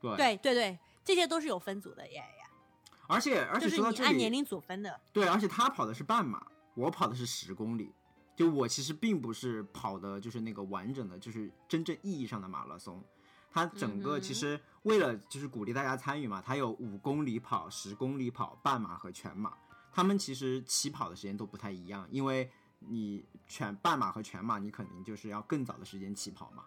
[0.00, 2.44] 对，对对对，这些都是有分组的耶耶，
[3.08, 5.00] 而且而且就是说到这里，你按年龄组分的。
[5.12, 7.92] 对，而且他跑的是半马，我跑的是十公里。
[8.36, 13.02] 就我其实并不是跑的，就是那个完整的，就是真正意义上的马拉松。
[13.50, 19.56] 它整个其实为了就是鼓励大家参与嘛，它有五公里跑、十公里跑、半马和全马。
[19.90, 26.64] 他们其实起跑的时间都不太一样，因为你全半马和全马，你肯定就是要更早的时间起跑嘛。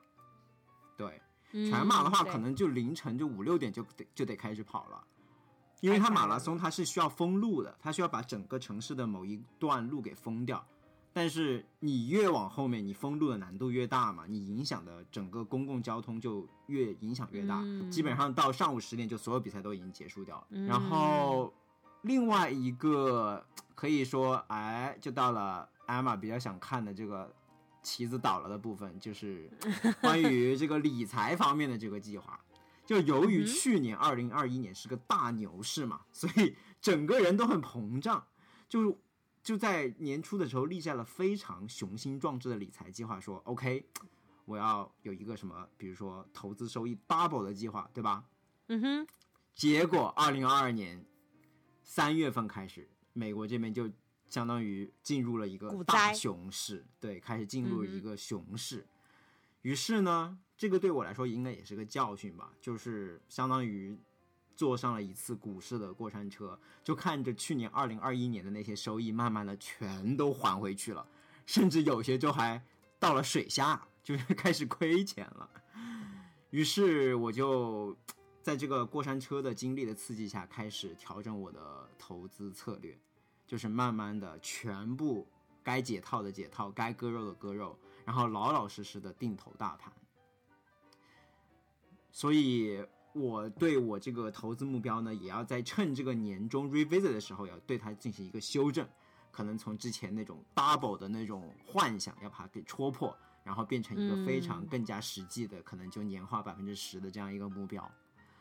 [0.97, 5.03] 对，全马的话，可能就凌晨就五六点就得就得开始跑了，
[5.81, 10.65] 因为它马拉松它是需要封路的，它需要把整个城市的某一段路给封掉。
[11.11, 17.61] 但是你越往后面，你封路的难度越大嘛，你影响的整个公共交通就越影响越大。
[17.61, 20.47] 嗯基本上到上午十点，就所有比赛都已经结束掉了。
[20.51, 21.51] 嗯然后
[22.03, 23.43] 另外一个
[23.73, 27.33] 可以说，哎，就到了艾玛比较想看的这个
[27.81, 29.49] 旗子倒了的部分，就是
[29.99, 32.39] 关于这个理财方面的这个计划。
[32.85, 38.25] 就由于去年二零二一年是个大牛市嘛，所以整个人都很膨胀，
[38.67, 38.99] 就
[39.43, 43.85] 就在年初的时候立下了非常雄心壮志的理财计划，说 OK，
[44.45, 48.25] 我要有一个什么，比如说投资收益 double 的计划，对吧？
[48.67, 49.07] 嗯哼，
[49.53, 51.05] 结果二零二二年
[51.83, 53.87] 三月份开始，美国这边就
[54.29, 58.85] 相当于进入了一个大熊市，对，开始进入一个熊市。
[59.63, 63.97] 于是呢，这个对我来说应该也是个教训吧，就是相当于
[64.55, 71.05] 坐上了一次股市的过山车，就看着去年二零二一年的那些收益，慢慢的全都还回去了，
[71.45, 72.61] 甚至有些就还
[72.99, 75.49] 到了水下，就是 开始亏钱了。
[76.51, 77.95] 于是我就
[78.41, 82.97] 在这个过山车的经历的刺激下，开始调整我的投资策略，
[83.49, 85.27] 就是慢慢的全部
[85.63, 87.75] 该解套的解套，该割肉的割肉，
[88.05, 89.91] 然后老老实实的定投大盘。
[92.11, 98.87] 所以我对我这个投资目标呢，也要在趁这个年终 revisit 的时候，要对它进行一个修正，
[99.31, 107.91] 可能从之前那种 double 的那种幻想，要把它给戳破，然后变成一个非常更加实际的，可能就年化百分之十的这样一个目标。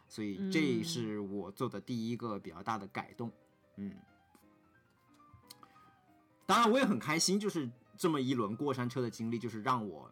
[0.07, 3.33] 所以这是我做的第一个比较大的改动，
[3.77, 3.97] 嗯。
[6.49, 10.11] 当然我也很开心，就是这么一轮过山车的经历，就是让我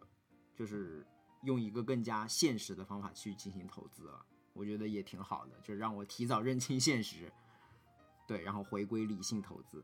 [0.55, 1.03] 就是
[1.41, 4.23] 用一个更加现实的方法去进行投资了，
[4.53, 7.33] 我觉得也挺好的，就是让我提早认清现实，
[8.27, 9.83] 对，然后回归理性投资。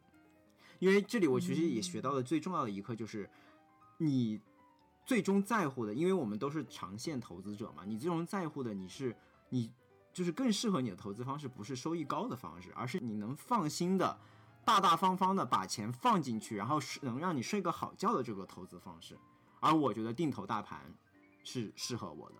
[0.78, 3.28] 因为这里我其实也学到的最重要的一课就是，
[3.98, 4.40] 你
[5.08, 9.16] 最终在乎的，因为我们都是长线投资者嘛，你最终在乎的你是
[9.50, 9.72] 你。
[10.14, 14.16] 就是更适合你的投资方式，不是收益高的方式，而是你能放心的、
[14.66, 19.18] 大大方方的把钱放进去，然后能让你睡个好觉的这个投资方式。
[19.60, 20.94] 而我觉得定投大盘
[21.44, 22.36] 是适合我的。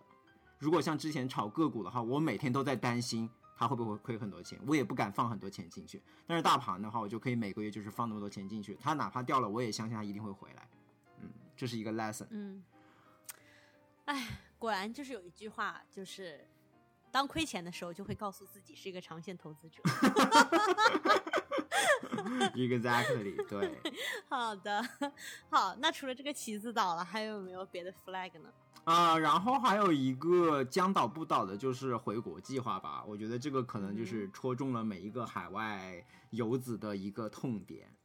[0.58, 6.02] 如果像之前炒个股的话，我每天都在担心它会不会亏很多钱，我也不敢放很多钱进去。
[6.26, 10.70] 但是大盘的话，我就可以每个月就是放那么多钱进去，它哪怕掉了，我也相信它一定会回来。
[11.22, 12.28] 嗯，这是一个 lesson。
[12.30, 12.64] 嗯，
[14.06, 16.48] 哎，果然就是有一句话，就是。
[17.12, 19.84] 当亏钱的时候，就会告诉自己是一个长线投资者。
[22.56, 23.78] Exactly，对。
[24.30, 24.84] 好的，
[25.50, 25.76] 好。
[25.80, 28.50] 那除了这个旗子倒了，还有没有别的 flag 呢？
[28.86, 33.04] 啊，然后还有一个将倒不倒的，就是回国计划吧。
[33.08, 37.96] 我觉得这个可能就是戳中了每一个海外游子的一个痛点。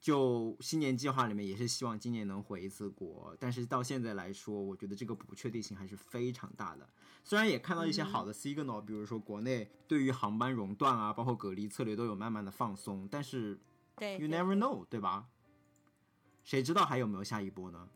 [0.00, 6.88] 就新年计划里面也是希望今年能回一次国，但是到现在来说，我觉得这个不确定性还是非常大的。
[7.24, 13.58] 虽然也看到一些好的 signal，比如说国内对于航班熔断啊，包括隔离策略都有慢慢的放松，但是
[13.96, 15.26] 对，you never know，对吧？
[16.44, 17.88] 谁知道还有没有下一波呢？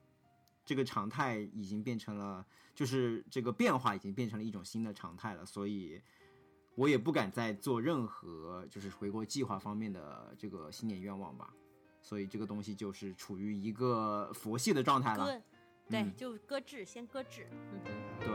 [0.64, 2.44] 这个常态已经变成了，
[2.74, 6.02] 就是这个变化已经变成了一种新的常态了，所以
[6.74, 11.54] 我也不敢再做任何就是回国计划方面的这个新年愿望吧。
[12.02, 15.40] 所以这个东西就是处于一个佛系的状态了，
[15.88, 17.46] 对，就搁置，先搁置。
[17.72, 17.80] 嗯
[18.20, 18.28] 对。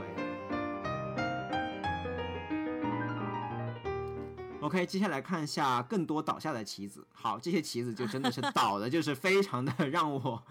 [4.62, 7.06] OK，接下来看一下更多倒下的棋子。
[7.14, 10.42] 好，这些棋子就真的是 倒的，就是非常的让我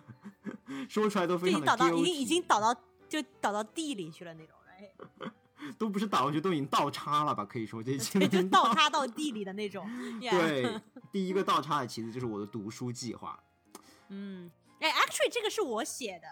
[0.88, 4.56] 说出来都非常的倒到已经已经倒到就倒到地里去了那种，
[5.76, 7.44] 都不是倒，就都已经倒插了吧？
[7.44, 9.86] 可以说这些就倒插到地里的那种。
[10.20, 10.80] 对。
[11.12, 13.42] 第一个倒插的旗子就是我的读书计划。
[14.08, 14.50] 嗯，
[14.80, 16.28] 哎，actually 这个是我写的。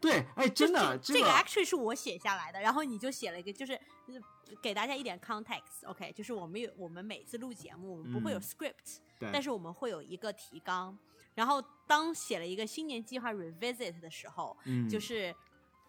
[0.00, 2.60] 对，哎，真的，这个 actually 是我写下来的。
[2.60, 4.20] 然后你就写了一个，就是就是
[4.60, 8.98] 给大家一点 context，OK，就是我们有我们每次录节目，我们不会有 script，
[9.32, 10.98] 但是我们会有一个提纲。
[11.34, 15.34] 然后当写了一个新年计划 revisit 的时候，嗯，就是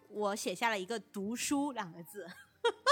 [0.08, 2.26] 我写下了一个读书两个字，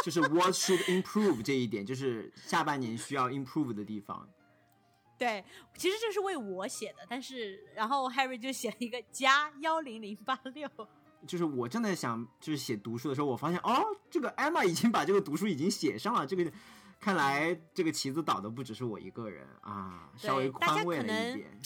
[0.04, 4.28] 就是 what should improve 这一点，就是下半年需要 improve 的地方。
[5.23, 5.45] 对，
[5.77, 10.68] 其实这是为我写的，但是然后 Harry 就写了一个加幺零零八六，
[11.27, 16.53] 就是我正在想，就是写读书的时候，我发现哦，这个 Emma 已经把这个读书已经写上了，这个
[16.99, 21.61] 看来这个旗子倒的不只是我一个人啊，稍微宽慰了一点。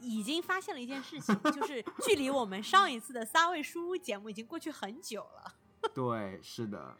[0.00, 5.54] 已经发现了一件事情，就是距离我们上一次的三位书屋节目已经过去很久了。
[5.94, 6.96] 对，是的。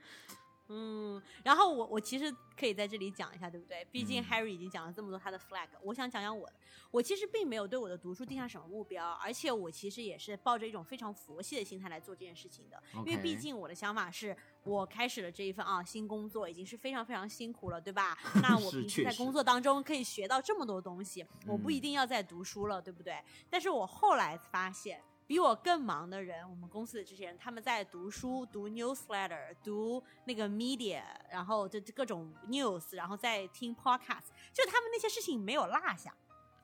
[0.74, 3.86] 嗯，然后我我其实可以在这里讲一下，对不对？
[3.92, 6.54] 毕竟 Harry 已经讲了这么多他的 flag，我想讲讲我的。
[6.90, 12.82] 我其实并没有对我的读书定下什么目标，而且我其实也是抱着一种非常佛系的心态来做这件事情的。
[13.04, 18.16] 因为毕竟我的想法是，我开始了这一份啊新工作，已经是非常非常辛苦了，对吧？
[18.42, 23.22] 那我平时在工作当中可以学到这么多东西，我不一定要再读书了，对不对？
[23.50, 25.02] 但是我后来发现。
[25.26, 36.14] 比我更忙的人，我们公司的这些人，他们在读书、读 newsletter、读那个 media，然后就各种 news，然后在听 podcast，就他们那些事情没有落下。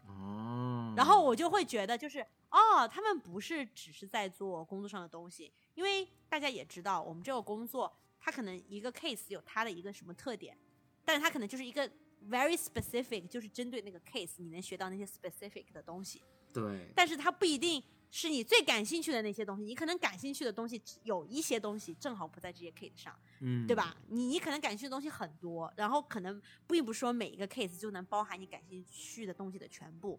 [0.07, 0.93] 哦。
[0.97, 7.91] 然后我就会觉得，就是哦，他们不是只是在做工作上的东西，因为大家也知道，我们这个工作，
[8.21, 10.59] 它可能一个 case 有它的一个什么特点，
[11.05, 11.89] 但是它可能就是一个
[12.29, 16.23] very specific，就是针对那个 case，你能学到那些 specific 的东西。
[16.53, 16.91] 对。
[16.95, 17.83] 但是它不一定。
[18.11, 23.97] 是你最感兴趣的那些东西，你可能感兴趣的东西有一些东西正好不在这些 case 上，嗯，对吧？
[24.09, 30.19] 你你可能感兴趣的东西很多，然后可能并不是说每一个 case 就能包含你感兴趣的东西的全部。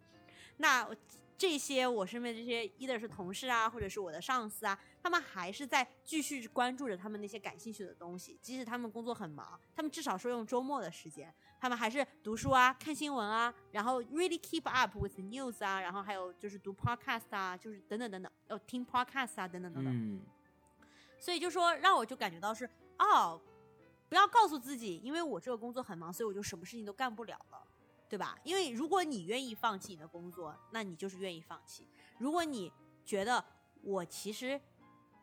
[0.57, 0.87] 那
[1.39, 19.93] 这些我身边这些，either 是同事啊，或者是我的上司啊，他们还是在继续关注着他们那些感兴趣的东西，即使他们工作很忙，他们至少说用周末的时间，他们还是读书啊、看新闻啊，然后 really keep up with the news 啊，然后还有就是读 podcast 啊，就是等等等等，哦，听 podcast 啊，等等等等。
[19.95, 20.21] 嗯，
[21.21, 23.39] 所以就说让我就感觉到是哦，
[24.09, 27.65] 不要告诉自己，因为我这个工作很忙，所以我就什么事情都干不了了。
[28.09, 28.35] 对吧？
[28.43, 31.87] 因为如果你愿意放弃你的工作，那你就是愿意放弃。
[32.17, 32.71] 如果你
[33.05, 33.43] 觉得
[33.81, 34.59] 我其实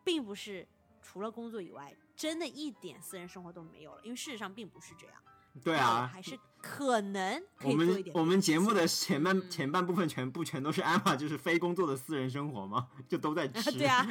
[0.05, 0.67] 并不是
[1.03, 5.23] 除了工作以外，真的一点私人生活都没有了，因为事实上并不是这样。
[5.65, 8.15] 对啊，还是可能可我以做一点。
[8.15, 13.71] 们我们节目的前半、嗯前半部分全部全都是艾玛，就是非工作的私人生活嘛， 就都在吃。
[13.73, 14.05] 对啊，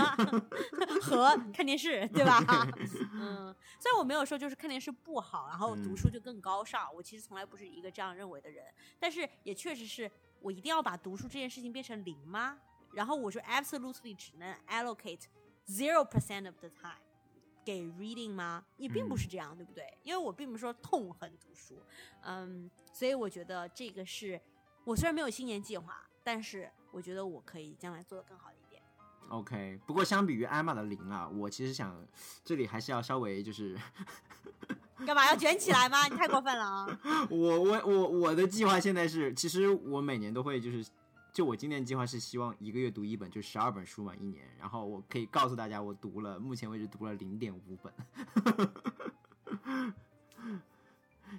[1.01, 2.39] 和看电视，对吧？
[3.14, 8.64] 嗯，虽然我没有说就是看电视不好，然后读书就更高尚，我其实从来不是一个这样认为的人。
[8.99, 10.10] 但是也确实是
[10.41, 12.58] 我一定要把读书这件事情变成零吗？
[12.93, 15.24] 然后我说 absolutely 只能 allocate
[15.68, 16.95] zero percent of the time
[17.66, 18.63] 给 reading 吗？
[18.78, 19.84] 也并不是这样，对不对？
[20.03, 21.76] 因为我并不是说痛恨读书，
[22.22, 24.39] 嗯，所以我觉得这个是
[24.84, 28.82] 我虽然没有新年计划，但是我觉得我可以将来做的更好一点。
[29.30, 31.99] OK，不过相比于艾玛的零啊，我其实想
[32.43, 33.76] 这里还是要稍微就是
[35.03, 36.05] 干嘛要卷起来吗？
[36.07, 36.99] 你太过分了啊！
[37.30, 40.86] 我我我我的计划现在是，其实我每年都会就是，
[41.36, 44.47] 就我今年计划是希望一个月读一本，就十二本书嘛一年。
[44.57, 47.93] 然后我可以告诉大家，我读了，目前为止读了零点五本，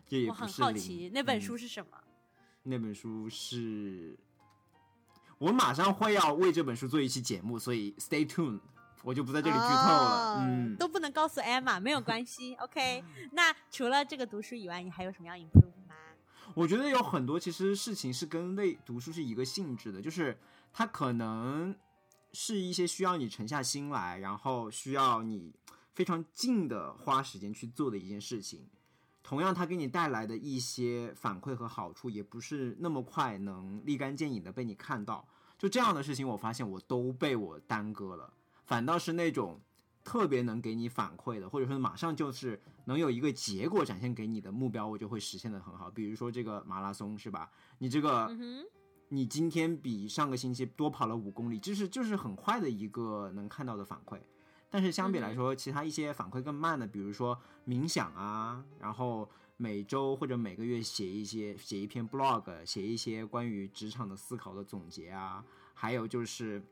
[0.07, 1.97] 这 也我很不是奇那本嗯书是什么。
[2.63, 4.15] 那本书是，
[5.39, 8.61] 我马上会要为这本书做一期节目，所以 stay tuned，
[9.03, 10.35] 我就不在这里剧透了。
[10.35, 12.55] 哦嗯，都不能告诉 Emma，没有关系。
[12.57, 15.76] OK， 那除了这个读书以外，你还有什么样 improve 吗？
[16.57, 20.39] 我觉得有很多其实事情是跟类读书是一个性质的，就是
[20.73, 21.77] 它可能
[22.33, 25.53] 是一些需要你沉下心来，然后需要你
[25.93, 28.67] 非常静的花时间去做的一件事情。
[29.23, 35.29] 同样，它给你带来的一些反馈和好处，也不是那么快能立竿见影的被你看到。
[35.59, 38.33] 就这样的事情，我发现我都被我耽搁了，
[38.65, 39.61] 反倒是那种
[40.07, 45.91] 特别能给你反馈的，或者说马上就是能有一个结果展现给你的目标，我就会实现的很好。
[45.91, 47.51] 比如说这个马拉松是吧？
[47.79, 48.65] 你这个嗯，
[49.09, 54.21] 你今天比上个星期多跑了五公里，这是就是很快的一个能看到的反馈。
[54.71, 57.37] 但是相比来说，其他一些反馈更慢的，比如说
[57.67, 65.45] 冥想啊，然后每周或者每个月写一些写一篇 blog，写一些关于职场的思考的总结啊，
[65.75, 66.63] 还有就是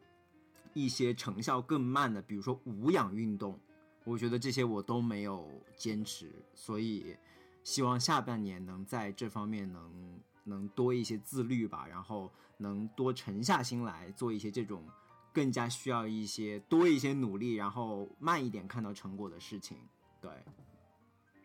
[0.74, 3.58] 一些成效更慢的，比如说无氧运动，
[4.04, 7.16] 我觉得这些我都没有坚持，所以
[7.62, 14.84] 希望下半年能在这方面能能多一些自律吧，然后能多沉下心来做一些这种
[15.32, 19.78] 更加需要一些多一些努力，然后慢一点看到成果的事情。
[20.20, 20.30] 对，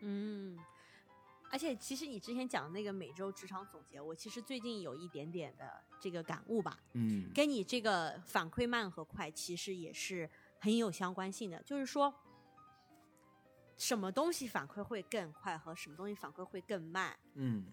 [0.00, 0.58] 嗯。
[1.50, 10.30] 而且，其实你之前讲的那个每周职场总结，我其实最近有一点点的这个感悟吧，嗯跟你这个反馈慢和快其实也是
[10.60, 11.60] 很有相关性的。
[11.64, 12.14] 就是说，
[13.76, 17.72] 什么东西反馈会更快和什么东西反馈会更慢，嗯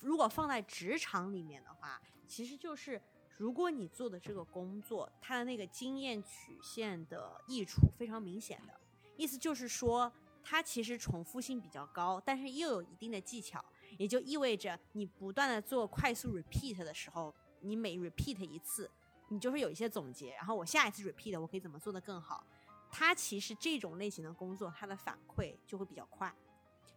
[0.00, 3.00] 如果放在职场里面的话，其实就是
[3.36, 8.80] 如果你做的这个工作，它的那个经验曲线的益处非常明显的，
[9.16, 10.10] 意思就是说，
[10.44, 13.64] 它其实重复性比较高，但是又有一定的技巧，
[13.98, 18.90] 也就意味着你不断的做快速 repeat 的时候，你每 repeat 一次，
[19.28, 22.46] 你就是有一些总结，然后我下一次 repeat 我可以怎么做得更好。
[22.90, 26.32] 它其实这种类型的工作，它的反馈就会比较快，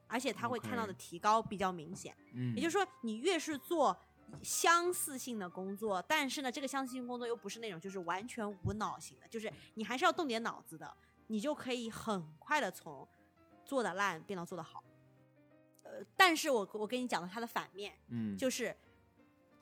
[0.08, 2.16] 而且它会看到的提高比较明显。
[2.34, 3.98] 嗯，也就是说，你越是做
[4.44, 10.96] 相似性的工作，但是呢，这个相似性工作又不是那种就是完全无脑型的，就是你还是要动点脑子的，
[11.28, 13.08] 你就可以很快的从
[13.68, 14.84] 做的烂变到做的好。
[15.84, 18.76] 呃，但是我我跟你讲的它的反面，嗯就是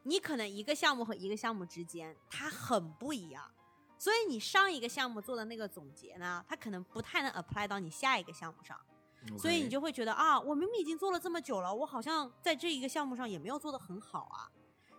[0.04, 3.52] 你可能一个项目和一个项目之间它很不一样，
[3.98, 8.80] 所以你上一个项目做的那个总结呢，它可能不太能 apply 到你下一个项目上。
[9.40, 14.46] 所以你就会觉得啊，我明明已经做了这么久了，我好像在这一个项目上也没有做得很好啊，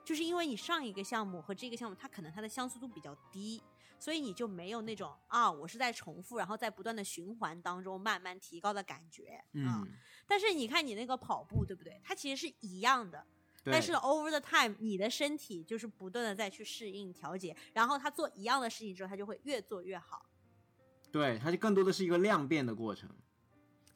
[0.04, 3.62] 就是因为你上一个项目和这个项目，它可能它的相似度比较低，
[3.98, 9.82] 所以你就没有那种啊，我是在重复，然后在不断的循环当中慢慢提高的感觉啊。
[9.82, 9.88] 嗯，
[10.26, 12.00] 但是你看你那个跑步，对不对？
[12.04, 13.26] 它其实是一样的，
[13.64, 20.26] 但是 over the time，你的身体就是不断的再去适应调节，然后它做一样的事情之后，它就会越做越好。
[21.10, 23.08] 对，它就更多的是一个量变的过程。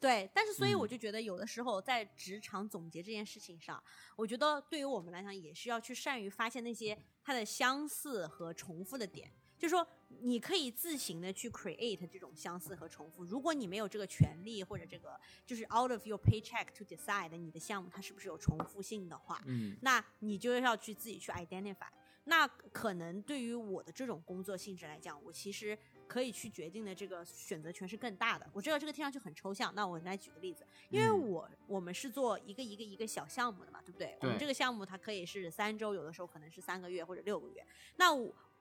[0.00, 3.82] 对，但是所以嗯我就觉得有的时候在职场总结这件事情上，
[4.16, 9.30] 我觉得对于我们来讲也是要去善于发现那些它的相似和重复的点。
[9.60, 9.86] 就是说，
[10.22, 13.22] 你可以自行的去 create 这种相似和重复。
[13.24, 21.90] 如果你没有这个权利或者这个就是 out of your paycheck to decide 你的项目它是不是有重复性的话，嗯那你就要去自己去 identify。
[22.24, 28.48] 那可能对于我的这种工作性质来讲，我其实可以去决定的这个选择权是更大的。
[28.52, 34.16] 我知道这个听上去很抽象，那我来举个例子，因为嗯我我们是做一个一个一个小项目的嘛，对不对？
[34.20, 37.66] 我们这个项目它可以是三周，有的时候可能是三个月或者六个月。
[37.96, 38.12] 那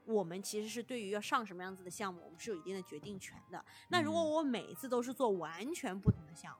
[0.09, 3.63] 我我们其实是对于要上什么样子的项目，我们是有一定的决定权的。
[3.89, 6.59] 那如果嗯我每一次都是做完全不同的项目，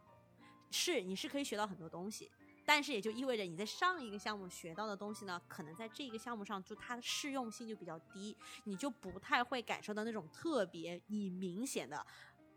[0.71, 2.29] 是你是可以学到很多东西，
[2.65, 12.05] 但是也就意味着你在上一个项目学到的东西呢，可能在这个项目上就它的适用性就比较低，你就不太会感受到那种特别你明显的。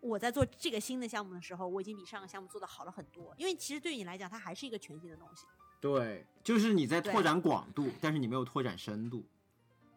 [0.01, 5.47] 我在做这个新的项目的时候，我已经比上个项目做的好了很多，因为其实对于你来讲，它还是一个全新的东西。
[5.81, 9.25] 对，就是你在拓展广度，但是你没有拓展深度。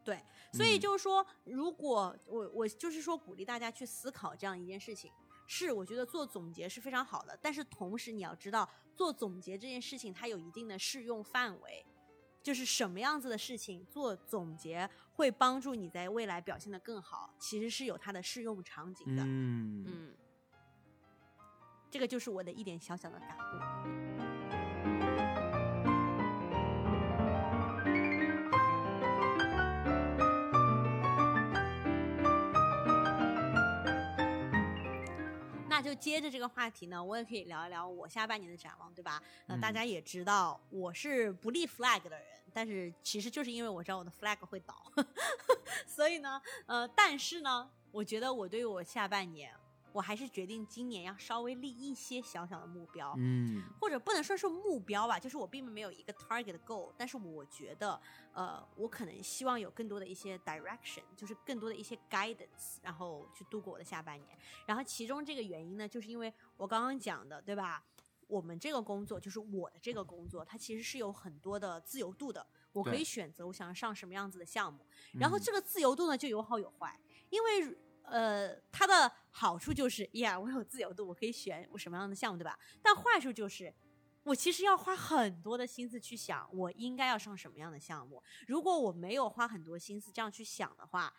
[0.05, 0.79] 对，所以嗯。
[0.79, 5.11] 就是说，如果我我就是说鼓励大家去思考这样一件事情，
[5.47, 11.85] 是我觉得做总结是非常好的，但是同时你要知道，做总结这件事情它有一定的适用范围，
[12.43, 19.23] 就是什么样子的事情做总结会帮助你在未来表现的更好，其实是有它的适用场景的。
[19.23, 19.85] 嗯。
[19.87, 20.15] 嗯，
[21.89, 24.14] 这个就是我的一点小小的感悟。
[35.75, 39.21] 那就接着这个话题呢，我也可以聊一聊我下半年的展望，对吧？
[39.45, 42.21] 呃大嗯家也知道我是不立 flag 的人，
[42.53, 44.89] 但是其实就是因为我知道我的 flag 会倒，
[45.85, 49.53] 所以呢，呃，但是呢，我觉得我对于我下半年，
[49.95, 57.97] 我还是决定今年要稍微立一些小小的目标，嗯或者不能说是目标吧，就是我并没有一个 target goal，但是我觉得，
[58.33, 64.37] 呃，我可能希望有更多的一些 direction，就是更多的一些 guidance，然后去度过我的下半年。
[64.65, 67.81] 然后其中这个原因呢，就是因为我刚刚讲的，对吧？
[68.27, 74.85] 我们这个工作就是我的这个工作，它其实是有很多的自由度的，我可以选择我想要上什么样子的项目。
[75.13, 77.77] 然后嗯这个自由度呢，就有好有坏，因为
[78.09, 82.57] 呃，它的好处就是呀，我有自由度，我可以选我什么样的项目，对吧？
[82.81, 83.73] 但坏处就是，
[84.23, 88.23] 我其实要花很多的心思去想，我应该要上什么样的项目。
[88.47, 91.13] 如果我没有花很多心思这样去想的话，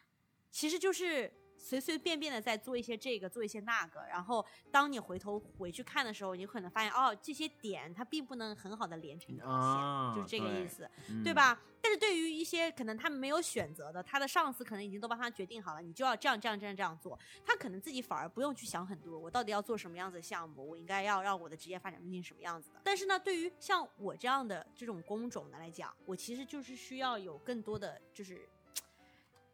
[0.50, 10.88] 其实就是随随便便的在做一些这个，做一些那个，然后当你回头回去看的时候，你可能发现哦，这些点它并不能很好的连成一条线，啊就是这个意思。
[11.08, 11.34] 嗯对？
[11.34, 11.60] 吧？
[11.75, 22.80] 但是对于一些可能他们没有选择的，他的上司可能已经都帮他决定好了，你就要这样这样这样这样做，他可能自己反而不用去想很多，我到底要做什么样子的项目，我应该要让我的职业发展变成什么样子的。
[22.84, 28.46] 但是呢，对于像我这样的这种工种的来讲，我其实就是需要有更多的就是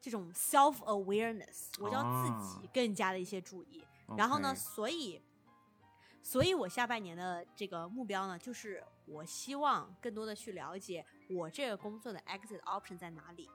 [0.00, 3.84] 这种 self awareness，我就要自己哦更加的一些注意。
[4.16, 5.22] 然后呢所以，
[6.22, 13.50] 所以我下半年的这个目标呢，就是我希望更多的去了解我这个工作的 exit option 在哪里，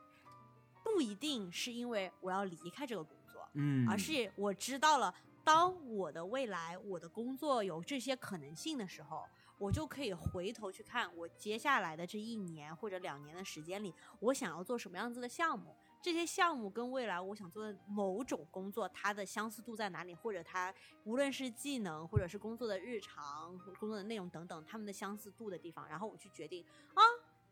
[0.84, 5.14] 不一定是因为我要离开这个工作，嗯，而是我知道了，
[5.44, 9.26] 当我的未来我的工作有这些可能性的时候，
[9.58, 15.74] 我就可以回头去看我接下来的这一年或者两年的时间里，我想要做什么样子的项目。
[16.02, 20.74] 这些项目跟未来我想做的某种工作，它的相似度在哪里，或者它
[21.04, 27.02] 无论是技能，或者是工作的日常、工作的内容等等，他们的相似度的地方，然后我去决定啊，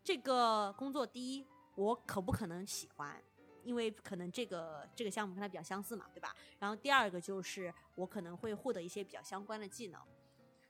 [0.04, 3.22] 这个工作第一，我可不可能喜欢，
[3.64, 6.34] 因为可能这个这个项目跟它比较相似嘛，对吧？
[6.60, 10.00] 然后第二个就是我可能会获得一些比较相关的技能，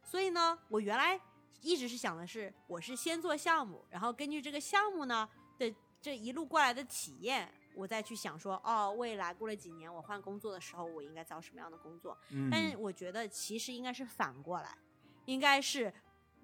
[0.02, 1.20] 所以呢，我原来
[1.62, 12.18] 一直是想的是，我是先做项目，然后根据这个项目呢的这一路过来的体验，我再去想说，哦，未来过了几年我换工作的时候，我应该找什么样的工作？
[12.32, 14.78] 嗯，但是我觉得其实应该是反过来，
[15.26, 15.94] 应该是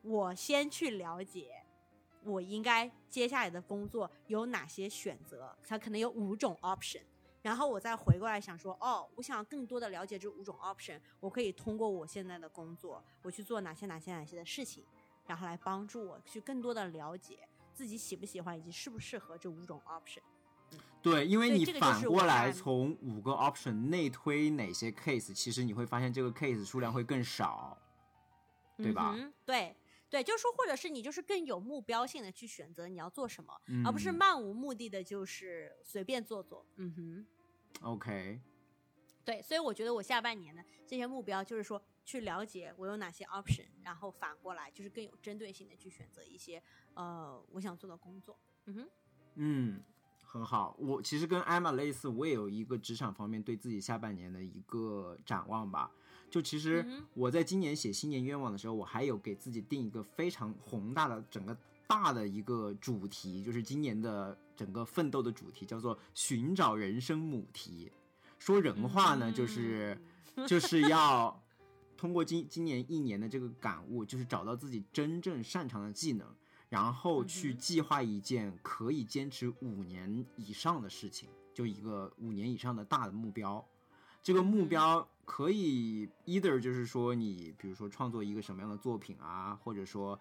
[0.04, 1.64] 我先去了解。
[2.24, 5.58] 我应该接下来的工作有哪些选择？
[5.68, 7.02] 它可能有五种 option，
[7.42, 14.86] 然后我再回过来想说，哦，我想更多的了解这五种 option，我可以通过我现在的工作，我去做哪些哪些哪些的事情，
[15.26, 17.40] 然后来帮助我去更多的了解
[17.74, 20.22] 自己喜不喜欢以及适不适合这五种 option。
[21.02, 27.78] 对，因为你反过来从五个 option 内推哪些 case，其实你会发现这个 case 数量会更少。
[28.78, 29.76] 对吧嗯对
[30.10, 36.66] 对，就是说，或者是你就是更有目标性的去选择你要做什么，嗯、而不是漫无目的的，就是随便做做。
[36.78, 37.26] 嗯哼。
[37.82, 38.42] OK，
[39.24, 46.62] 对，所以我觉得我下半年的这些目标就是说，去了解我有哪些 option，然后反过来就是更有针对性的去选择一些
[46.96, 48.40] 呃我想做的工作。
[48.66, 48.90] 嗯哼，
[49.36, 49.84] 嗯，
[50.32, 50.74] 很好。
[50.80, 55.92] 我其实跟艾玛类似，我也有一个职场方面对自己下半年的一个展望吧。
[56.30, 67.92] 就其实我在今年写新年愿望的时候，我还有给自己定一个非常宏大的整个大的一个主题，就是今年的整个奋斗的主题叫做寻找人生母题。
[68.40, 70.02] 说人话呢，就是
[70.48, 71.44] 就是要
[71.98, 76.26] 通过今今年一年的这个感悟，就是找到自己真正擅长的技能，
[76.72, 83.64] 然后去计划一件可以坚持五年以上的事情，就一个五年以上的大的目标。
[84.24, 90.18] 这个目嗯标可以 either 就是说你比如说创作一个什么样的作品啊，或者说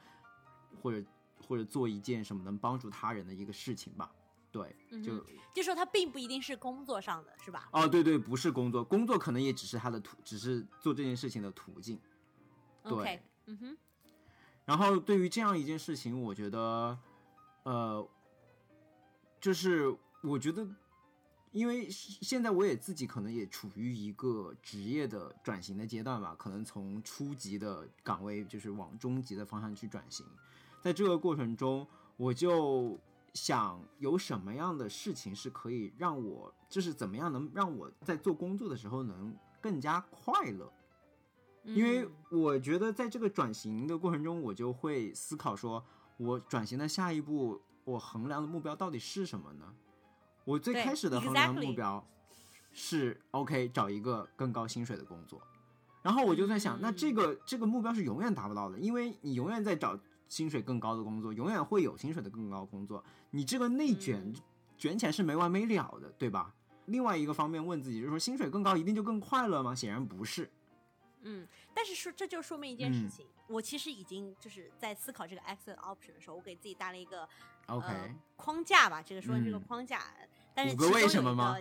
[0.82, 1.06] 或者
[1.46, 4.10] 或者做一件什么能帮助他人的一个事情吧。
[4.50, 4.74] 对，
[5.04, 5.24] 就嗯
[5.54, 7.68] 就说它并不一定是工作上的，是吧？
[7.72, 11.96] 哦，对对，不是工作，工作可能也只是他的途，只是做这件事情的途径。
[12.82, 13.78] 对 OK，嗯哼，
[14.70, 16.96] 然后对于这样一件事情，我觉得，
[17.64, 18.08] 呃，
[19.40, 19.92] 就是
[20.22, 20.64] 我觉得，
[21.50, 30.24] 因为现在我也自己可能也处于一个职业的转型的阶段吧，可能从初级的岗位就是往中级的方向去转型，
[30.80, 31.84] 在这个过程中，
[32.16, 32.96] 我就
[33.34, 40.72] 想有什么样的事情是可以让我，就是怎么样能让我在做工作的时候能更加快乐。
[41.64, 45.84] 因为嗯我觉得在这个转型的过程中，我就会思考说，
[46.16, 49.74] 我转型的下一步，我衡量的目标到底是什么呢？
[50.44, 52.04] 我最开始的衡量目标
[52.72, 55.40] 是 OK 找一个更高薪水的工作，
[56.02, 59.98] 然后我就在想，那这嗯个这个目标是永远达不到的，因为你永远在找
[60.28, 64.34] 薪水更高的工作，永远会有薪水的更高的工作，你这个内卷、嗯
[64.80, 66.54] 卷起来是没完没了的，对吧？
[66.86, 69.74] 另外一个方面问自己，就是说薪水更高一定就更快乐吗？
[69.74, 70.50] 显然不是。
[71.22, 77.28] 嗯，但是说这就说明一件事嗯情，我其实已经就是在思考这个 exit option 的时候，我给自己搭了一个
[77.66, 80.02] OK，、呃、框架吧，这个说这个嗯框架。
[80.52, 81.56] 但是五个为什么吗？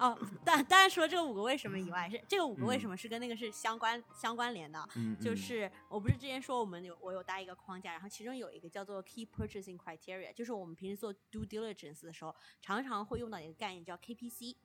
[0.00, 4.86] 哦， 当当然除了这个五个为什么以外，是这个五个为嗯什么是跟那个是相关相关联的。
[4.96, 14.56] 嗯，就嗯是我不是之前说我们有我有搭一个框架，然后其中有一个叫做 key purchasing criteria，就是我们平时做 due diligence 的时候，常常会用到一个概念叫 KPC，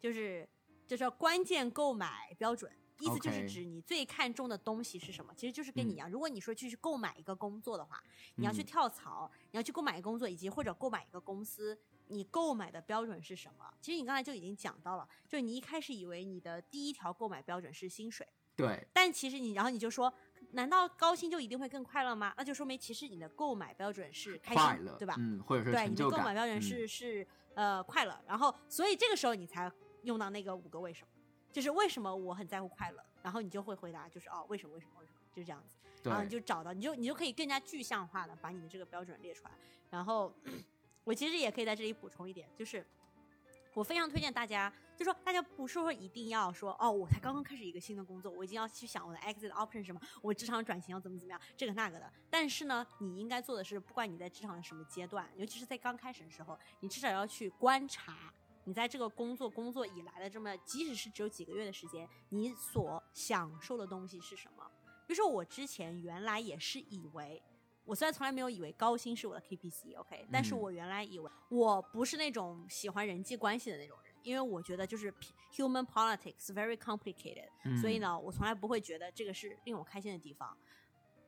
[0.00, 0.48] 就是
[0.86, 2.72] 就叫关键购买标准。
[3.00, 6.10] 意思就是指你最看重的东西是什么，其实就是跟你一嗯样。
[6.10, 8.02] 如果你说去去购买一个工作的话，
[8.36, 11.78] 你要去嗯跳槽，你要去购买一个工作，以及或者购买一个公司，
[12.08, 13.72] 你购买的标准是什么？
[13.80, 20.12] 其实你刚才就已经讲到了，就你一开始以为你的第一条购买标准是薪水，对，但其实你，然后你就说，
[20.52, 22.32] 难道高薪就一定会更快乐吗？
[22.36, 25.14] 那就说明其实你的购买标准是开心，快乐，对吧？
[25.18, 29.70] 嗯，或者说对，你的购买标准嗯是、是呃快乐，然后所以这个时候你才
[30.02, 31.08] 用到那个五个为什么，
[31.56, 35.78] 就是为什么我很在乎快乐，然后你就会回答就是哦为什么为什么为什么，就是这样子。
[36.02, 39.50] 然后你对，就找到，你就你就可以更加具象化的把你的这个标准列出来。
[39.88, 40.30] 然后
[41.02, 42.86] 我其实也可以在这里补充一点，就是
[43.72, 52.12] 我非常推荐大家，就说大家不是说一定要说哦，我才刚刚开始一个新的工作，我已经要去想我的 exit option 是什么，我职场转型要怎么怎么样，这个那个的。
[52.28, 58.30] 但是呢，你应该做的是，不管你在职场的什么阶段，尤其是在刚开始的时候，你至少要去观察。
[58.66, 64.68] 你在这个工作工作以来的这么，即使是只有几个月的时间，你所享受的东西是什么？
[65.06, 67.40] 比如说我之前原来也是以为，
[67.84, 75.14] 我虽然从来没有以为高薪是我的 KPC，OK，、但是嗯我原来以为我不是那种喜欢人际关系的那种人，因为我觉得就是
[75.52, 77.48] human politics very complicated，、
[77.80, 80.58] 所以嗯呢，我从来不会觉得这个是令我开心的地方。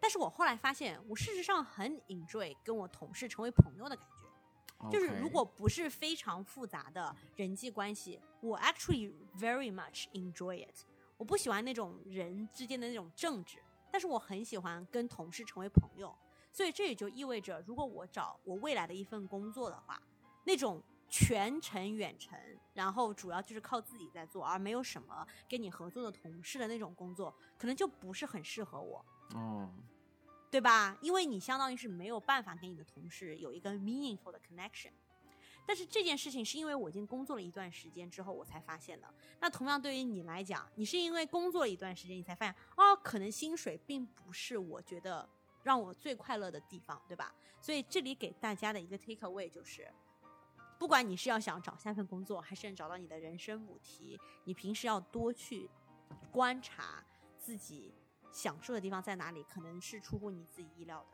[0.01, 4.18] 但是我后来发现，我事实上很 enjoy 跟我同事成为朋友的感觉。
[4.91, 10.85] 就是如果不是非常复杂的人际关系，我 actually very much enjoy it。
[11.17, 13.59] 我不喜欢那种人之间的那种政治，
[13.91, 16.17] 但是我很喜欢跟同事成为朋友。
[16.53, 20.01] 所以这也就意味着，如果我找我未来的一份工作的话，
[20.45, 22.39] 那种全程远程，
[22.73, 29.05] 然后主要就是靠自己在做，而没有什么跟你合作的同事的那种工作，可能就不是很适合我。
[29.35, 29.71] 哦，
[30.51, 30.97] 对吧？
[31.01, 34.91] 因为你相当于是没有办法跟你的同事有一个 meaningful 的 connection。
[35.67, 39.15] 但是这件事情是因为我已经工作了一段时间之后我才发现的。
[39.39, 45.29] 那同样对于你来讲，你是因为工作了一段时间，你才发现哦，可能薪水并不是我觉得
[45.63, 47.35] 让我最快乐的地方，对吧？
[47.61, 49.87] 所以这里给大家的一个 take away 就是，
[50.79, 55.69] 不管你是要想找下份工作，还是找到你的人生母题，你平时要多去
[56.33, 57.05] 观察
[57.37, 57.93] 自己
[58.33, 61.07] 享受的地方在哪里，可能是出乎你自己意料的。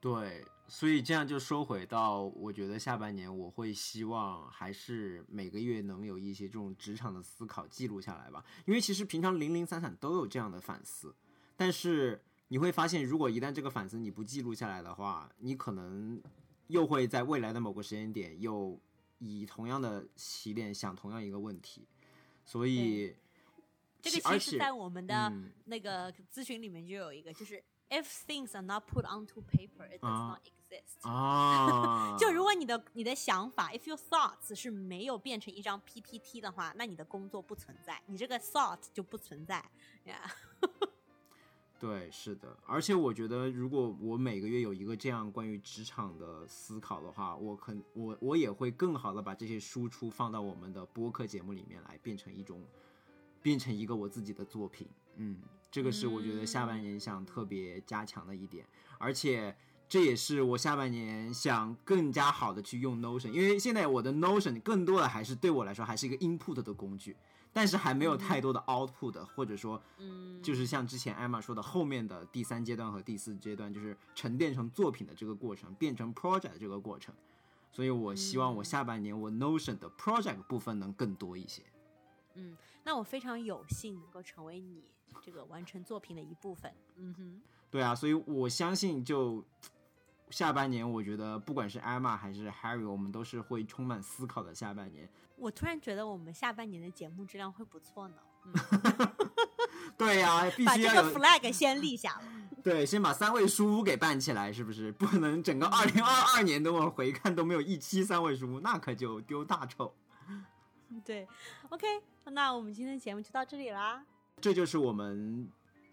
[0.00, 11.14] 对，所以这样就收回到，我觉得下半年我会希望还是每个月能有一些这种职场的思考记录下来吧，因为其实平常零零散散都有这样的反思，
[11.56, 16.20] 但是你会发现，如果一旦这个反思你不记录下来的话，你可能
[16.66, 18.78] 又会在未来的某个时间点又
[19.20, 21.88] 以同样的起点想同样一个问题，
[22.44, 23.16] 所以
[24.10, 31.08] 这个其实在我们的嗯那个咨询里面就有一个，就是 if things are not put onto paper, it does 啊 not exist。
[31.08, 39.64] 啊， 就如果你的你的想法，if your thoughts 是没有变成一张 PPT 的话，那你的工作不存在，你这个 thought 就不存在
[40.04, 40.20] 呀。
[41.78, 52.64] 对，是的，而且我觉得，如果我每个月有一个这样关于职场的思考的话，我肯我我也会更好的把这些输出放到我们的播客节目里面来，变成一种，
[53.44, 54.88] 变成一个我自己的作品。
[55.16, 55.36] 嗯，
[55.70, 58.66] 这个是我觉得下半年想特别加强的一点，
[58.96, 59.54] 而且
[59.86, 67.14] 这也是我下半年想更加好的去用 Notion，因为现在我的 Notion 更多的还是对我来说还是一个 input 的工具，
[67.52, 77.14] 但是还没有太多的 output，或者说嗯，就是像之前艾玛说的，后面的第三阶段和第四阶段，就是沉淀成作品的这个过程，变成 project 的这个过程。
[77.70, 81.62] 所以我希望我下半年我 Notion 的 project 部分能更多一些。
[82.36, 84.84] 嗯，那我非常有幸能够成为你
[85.22, 86.72] 这个完成作品的一部分。
[86.96, 89.44] 嗯哼，对啊，所以我相信就
[90.30, 95.08] 下半年，我觉得不管是艾玛还是 Harry，我们都是会充满思考的下半年。
[95.36, 98.14] 我突然觉得我们下半年的节目质量会不错呢。
[98.44, 98.52] 嗯，
[99.96, 102.22] 对呀、必把这个 flag 先立下了。
[102.62, 104.92] 对，先把三位书屋给办起来，是不是？
[104.92, 109.92] 不能整个二零二二年等我回看都没有一期三位书屋，那可就丢大丑。
[111.04, 111.26] 对
[111.70, 111.86] ，OK，
[112.26, 114.04] 那我们今天的节目就到这里啦。
[114.40, 115.48] 这就是我们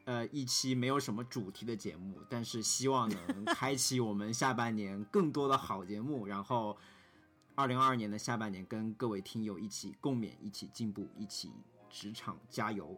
[0.05, 6.77] 呃一期没有什么主题的节目，但是希望能 开启我们下半年更多的好节目，然后
[7.55, 11.51] 二零二二年的下半年跟各位听友一起共勉，一起进步，一起
[11.89, 12.97] 职场加油。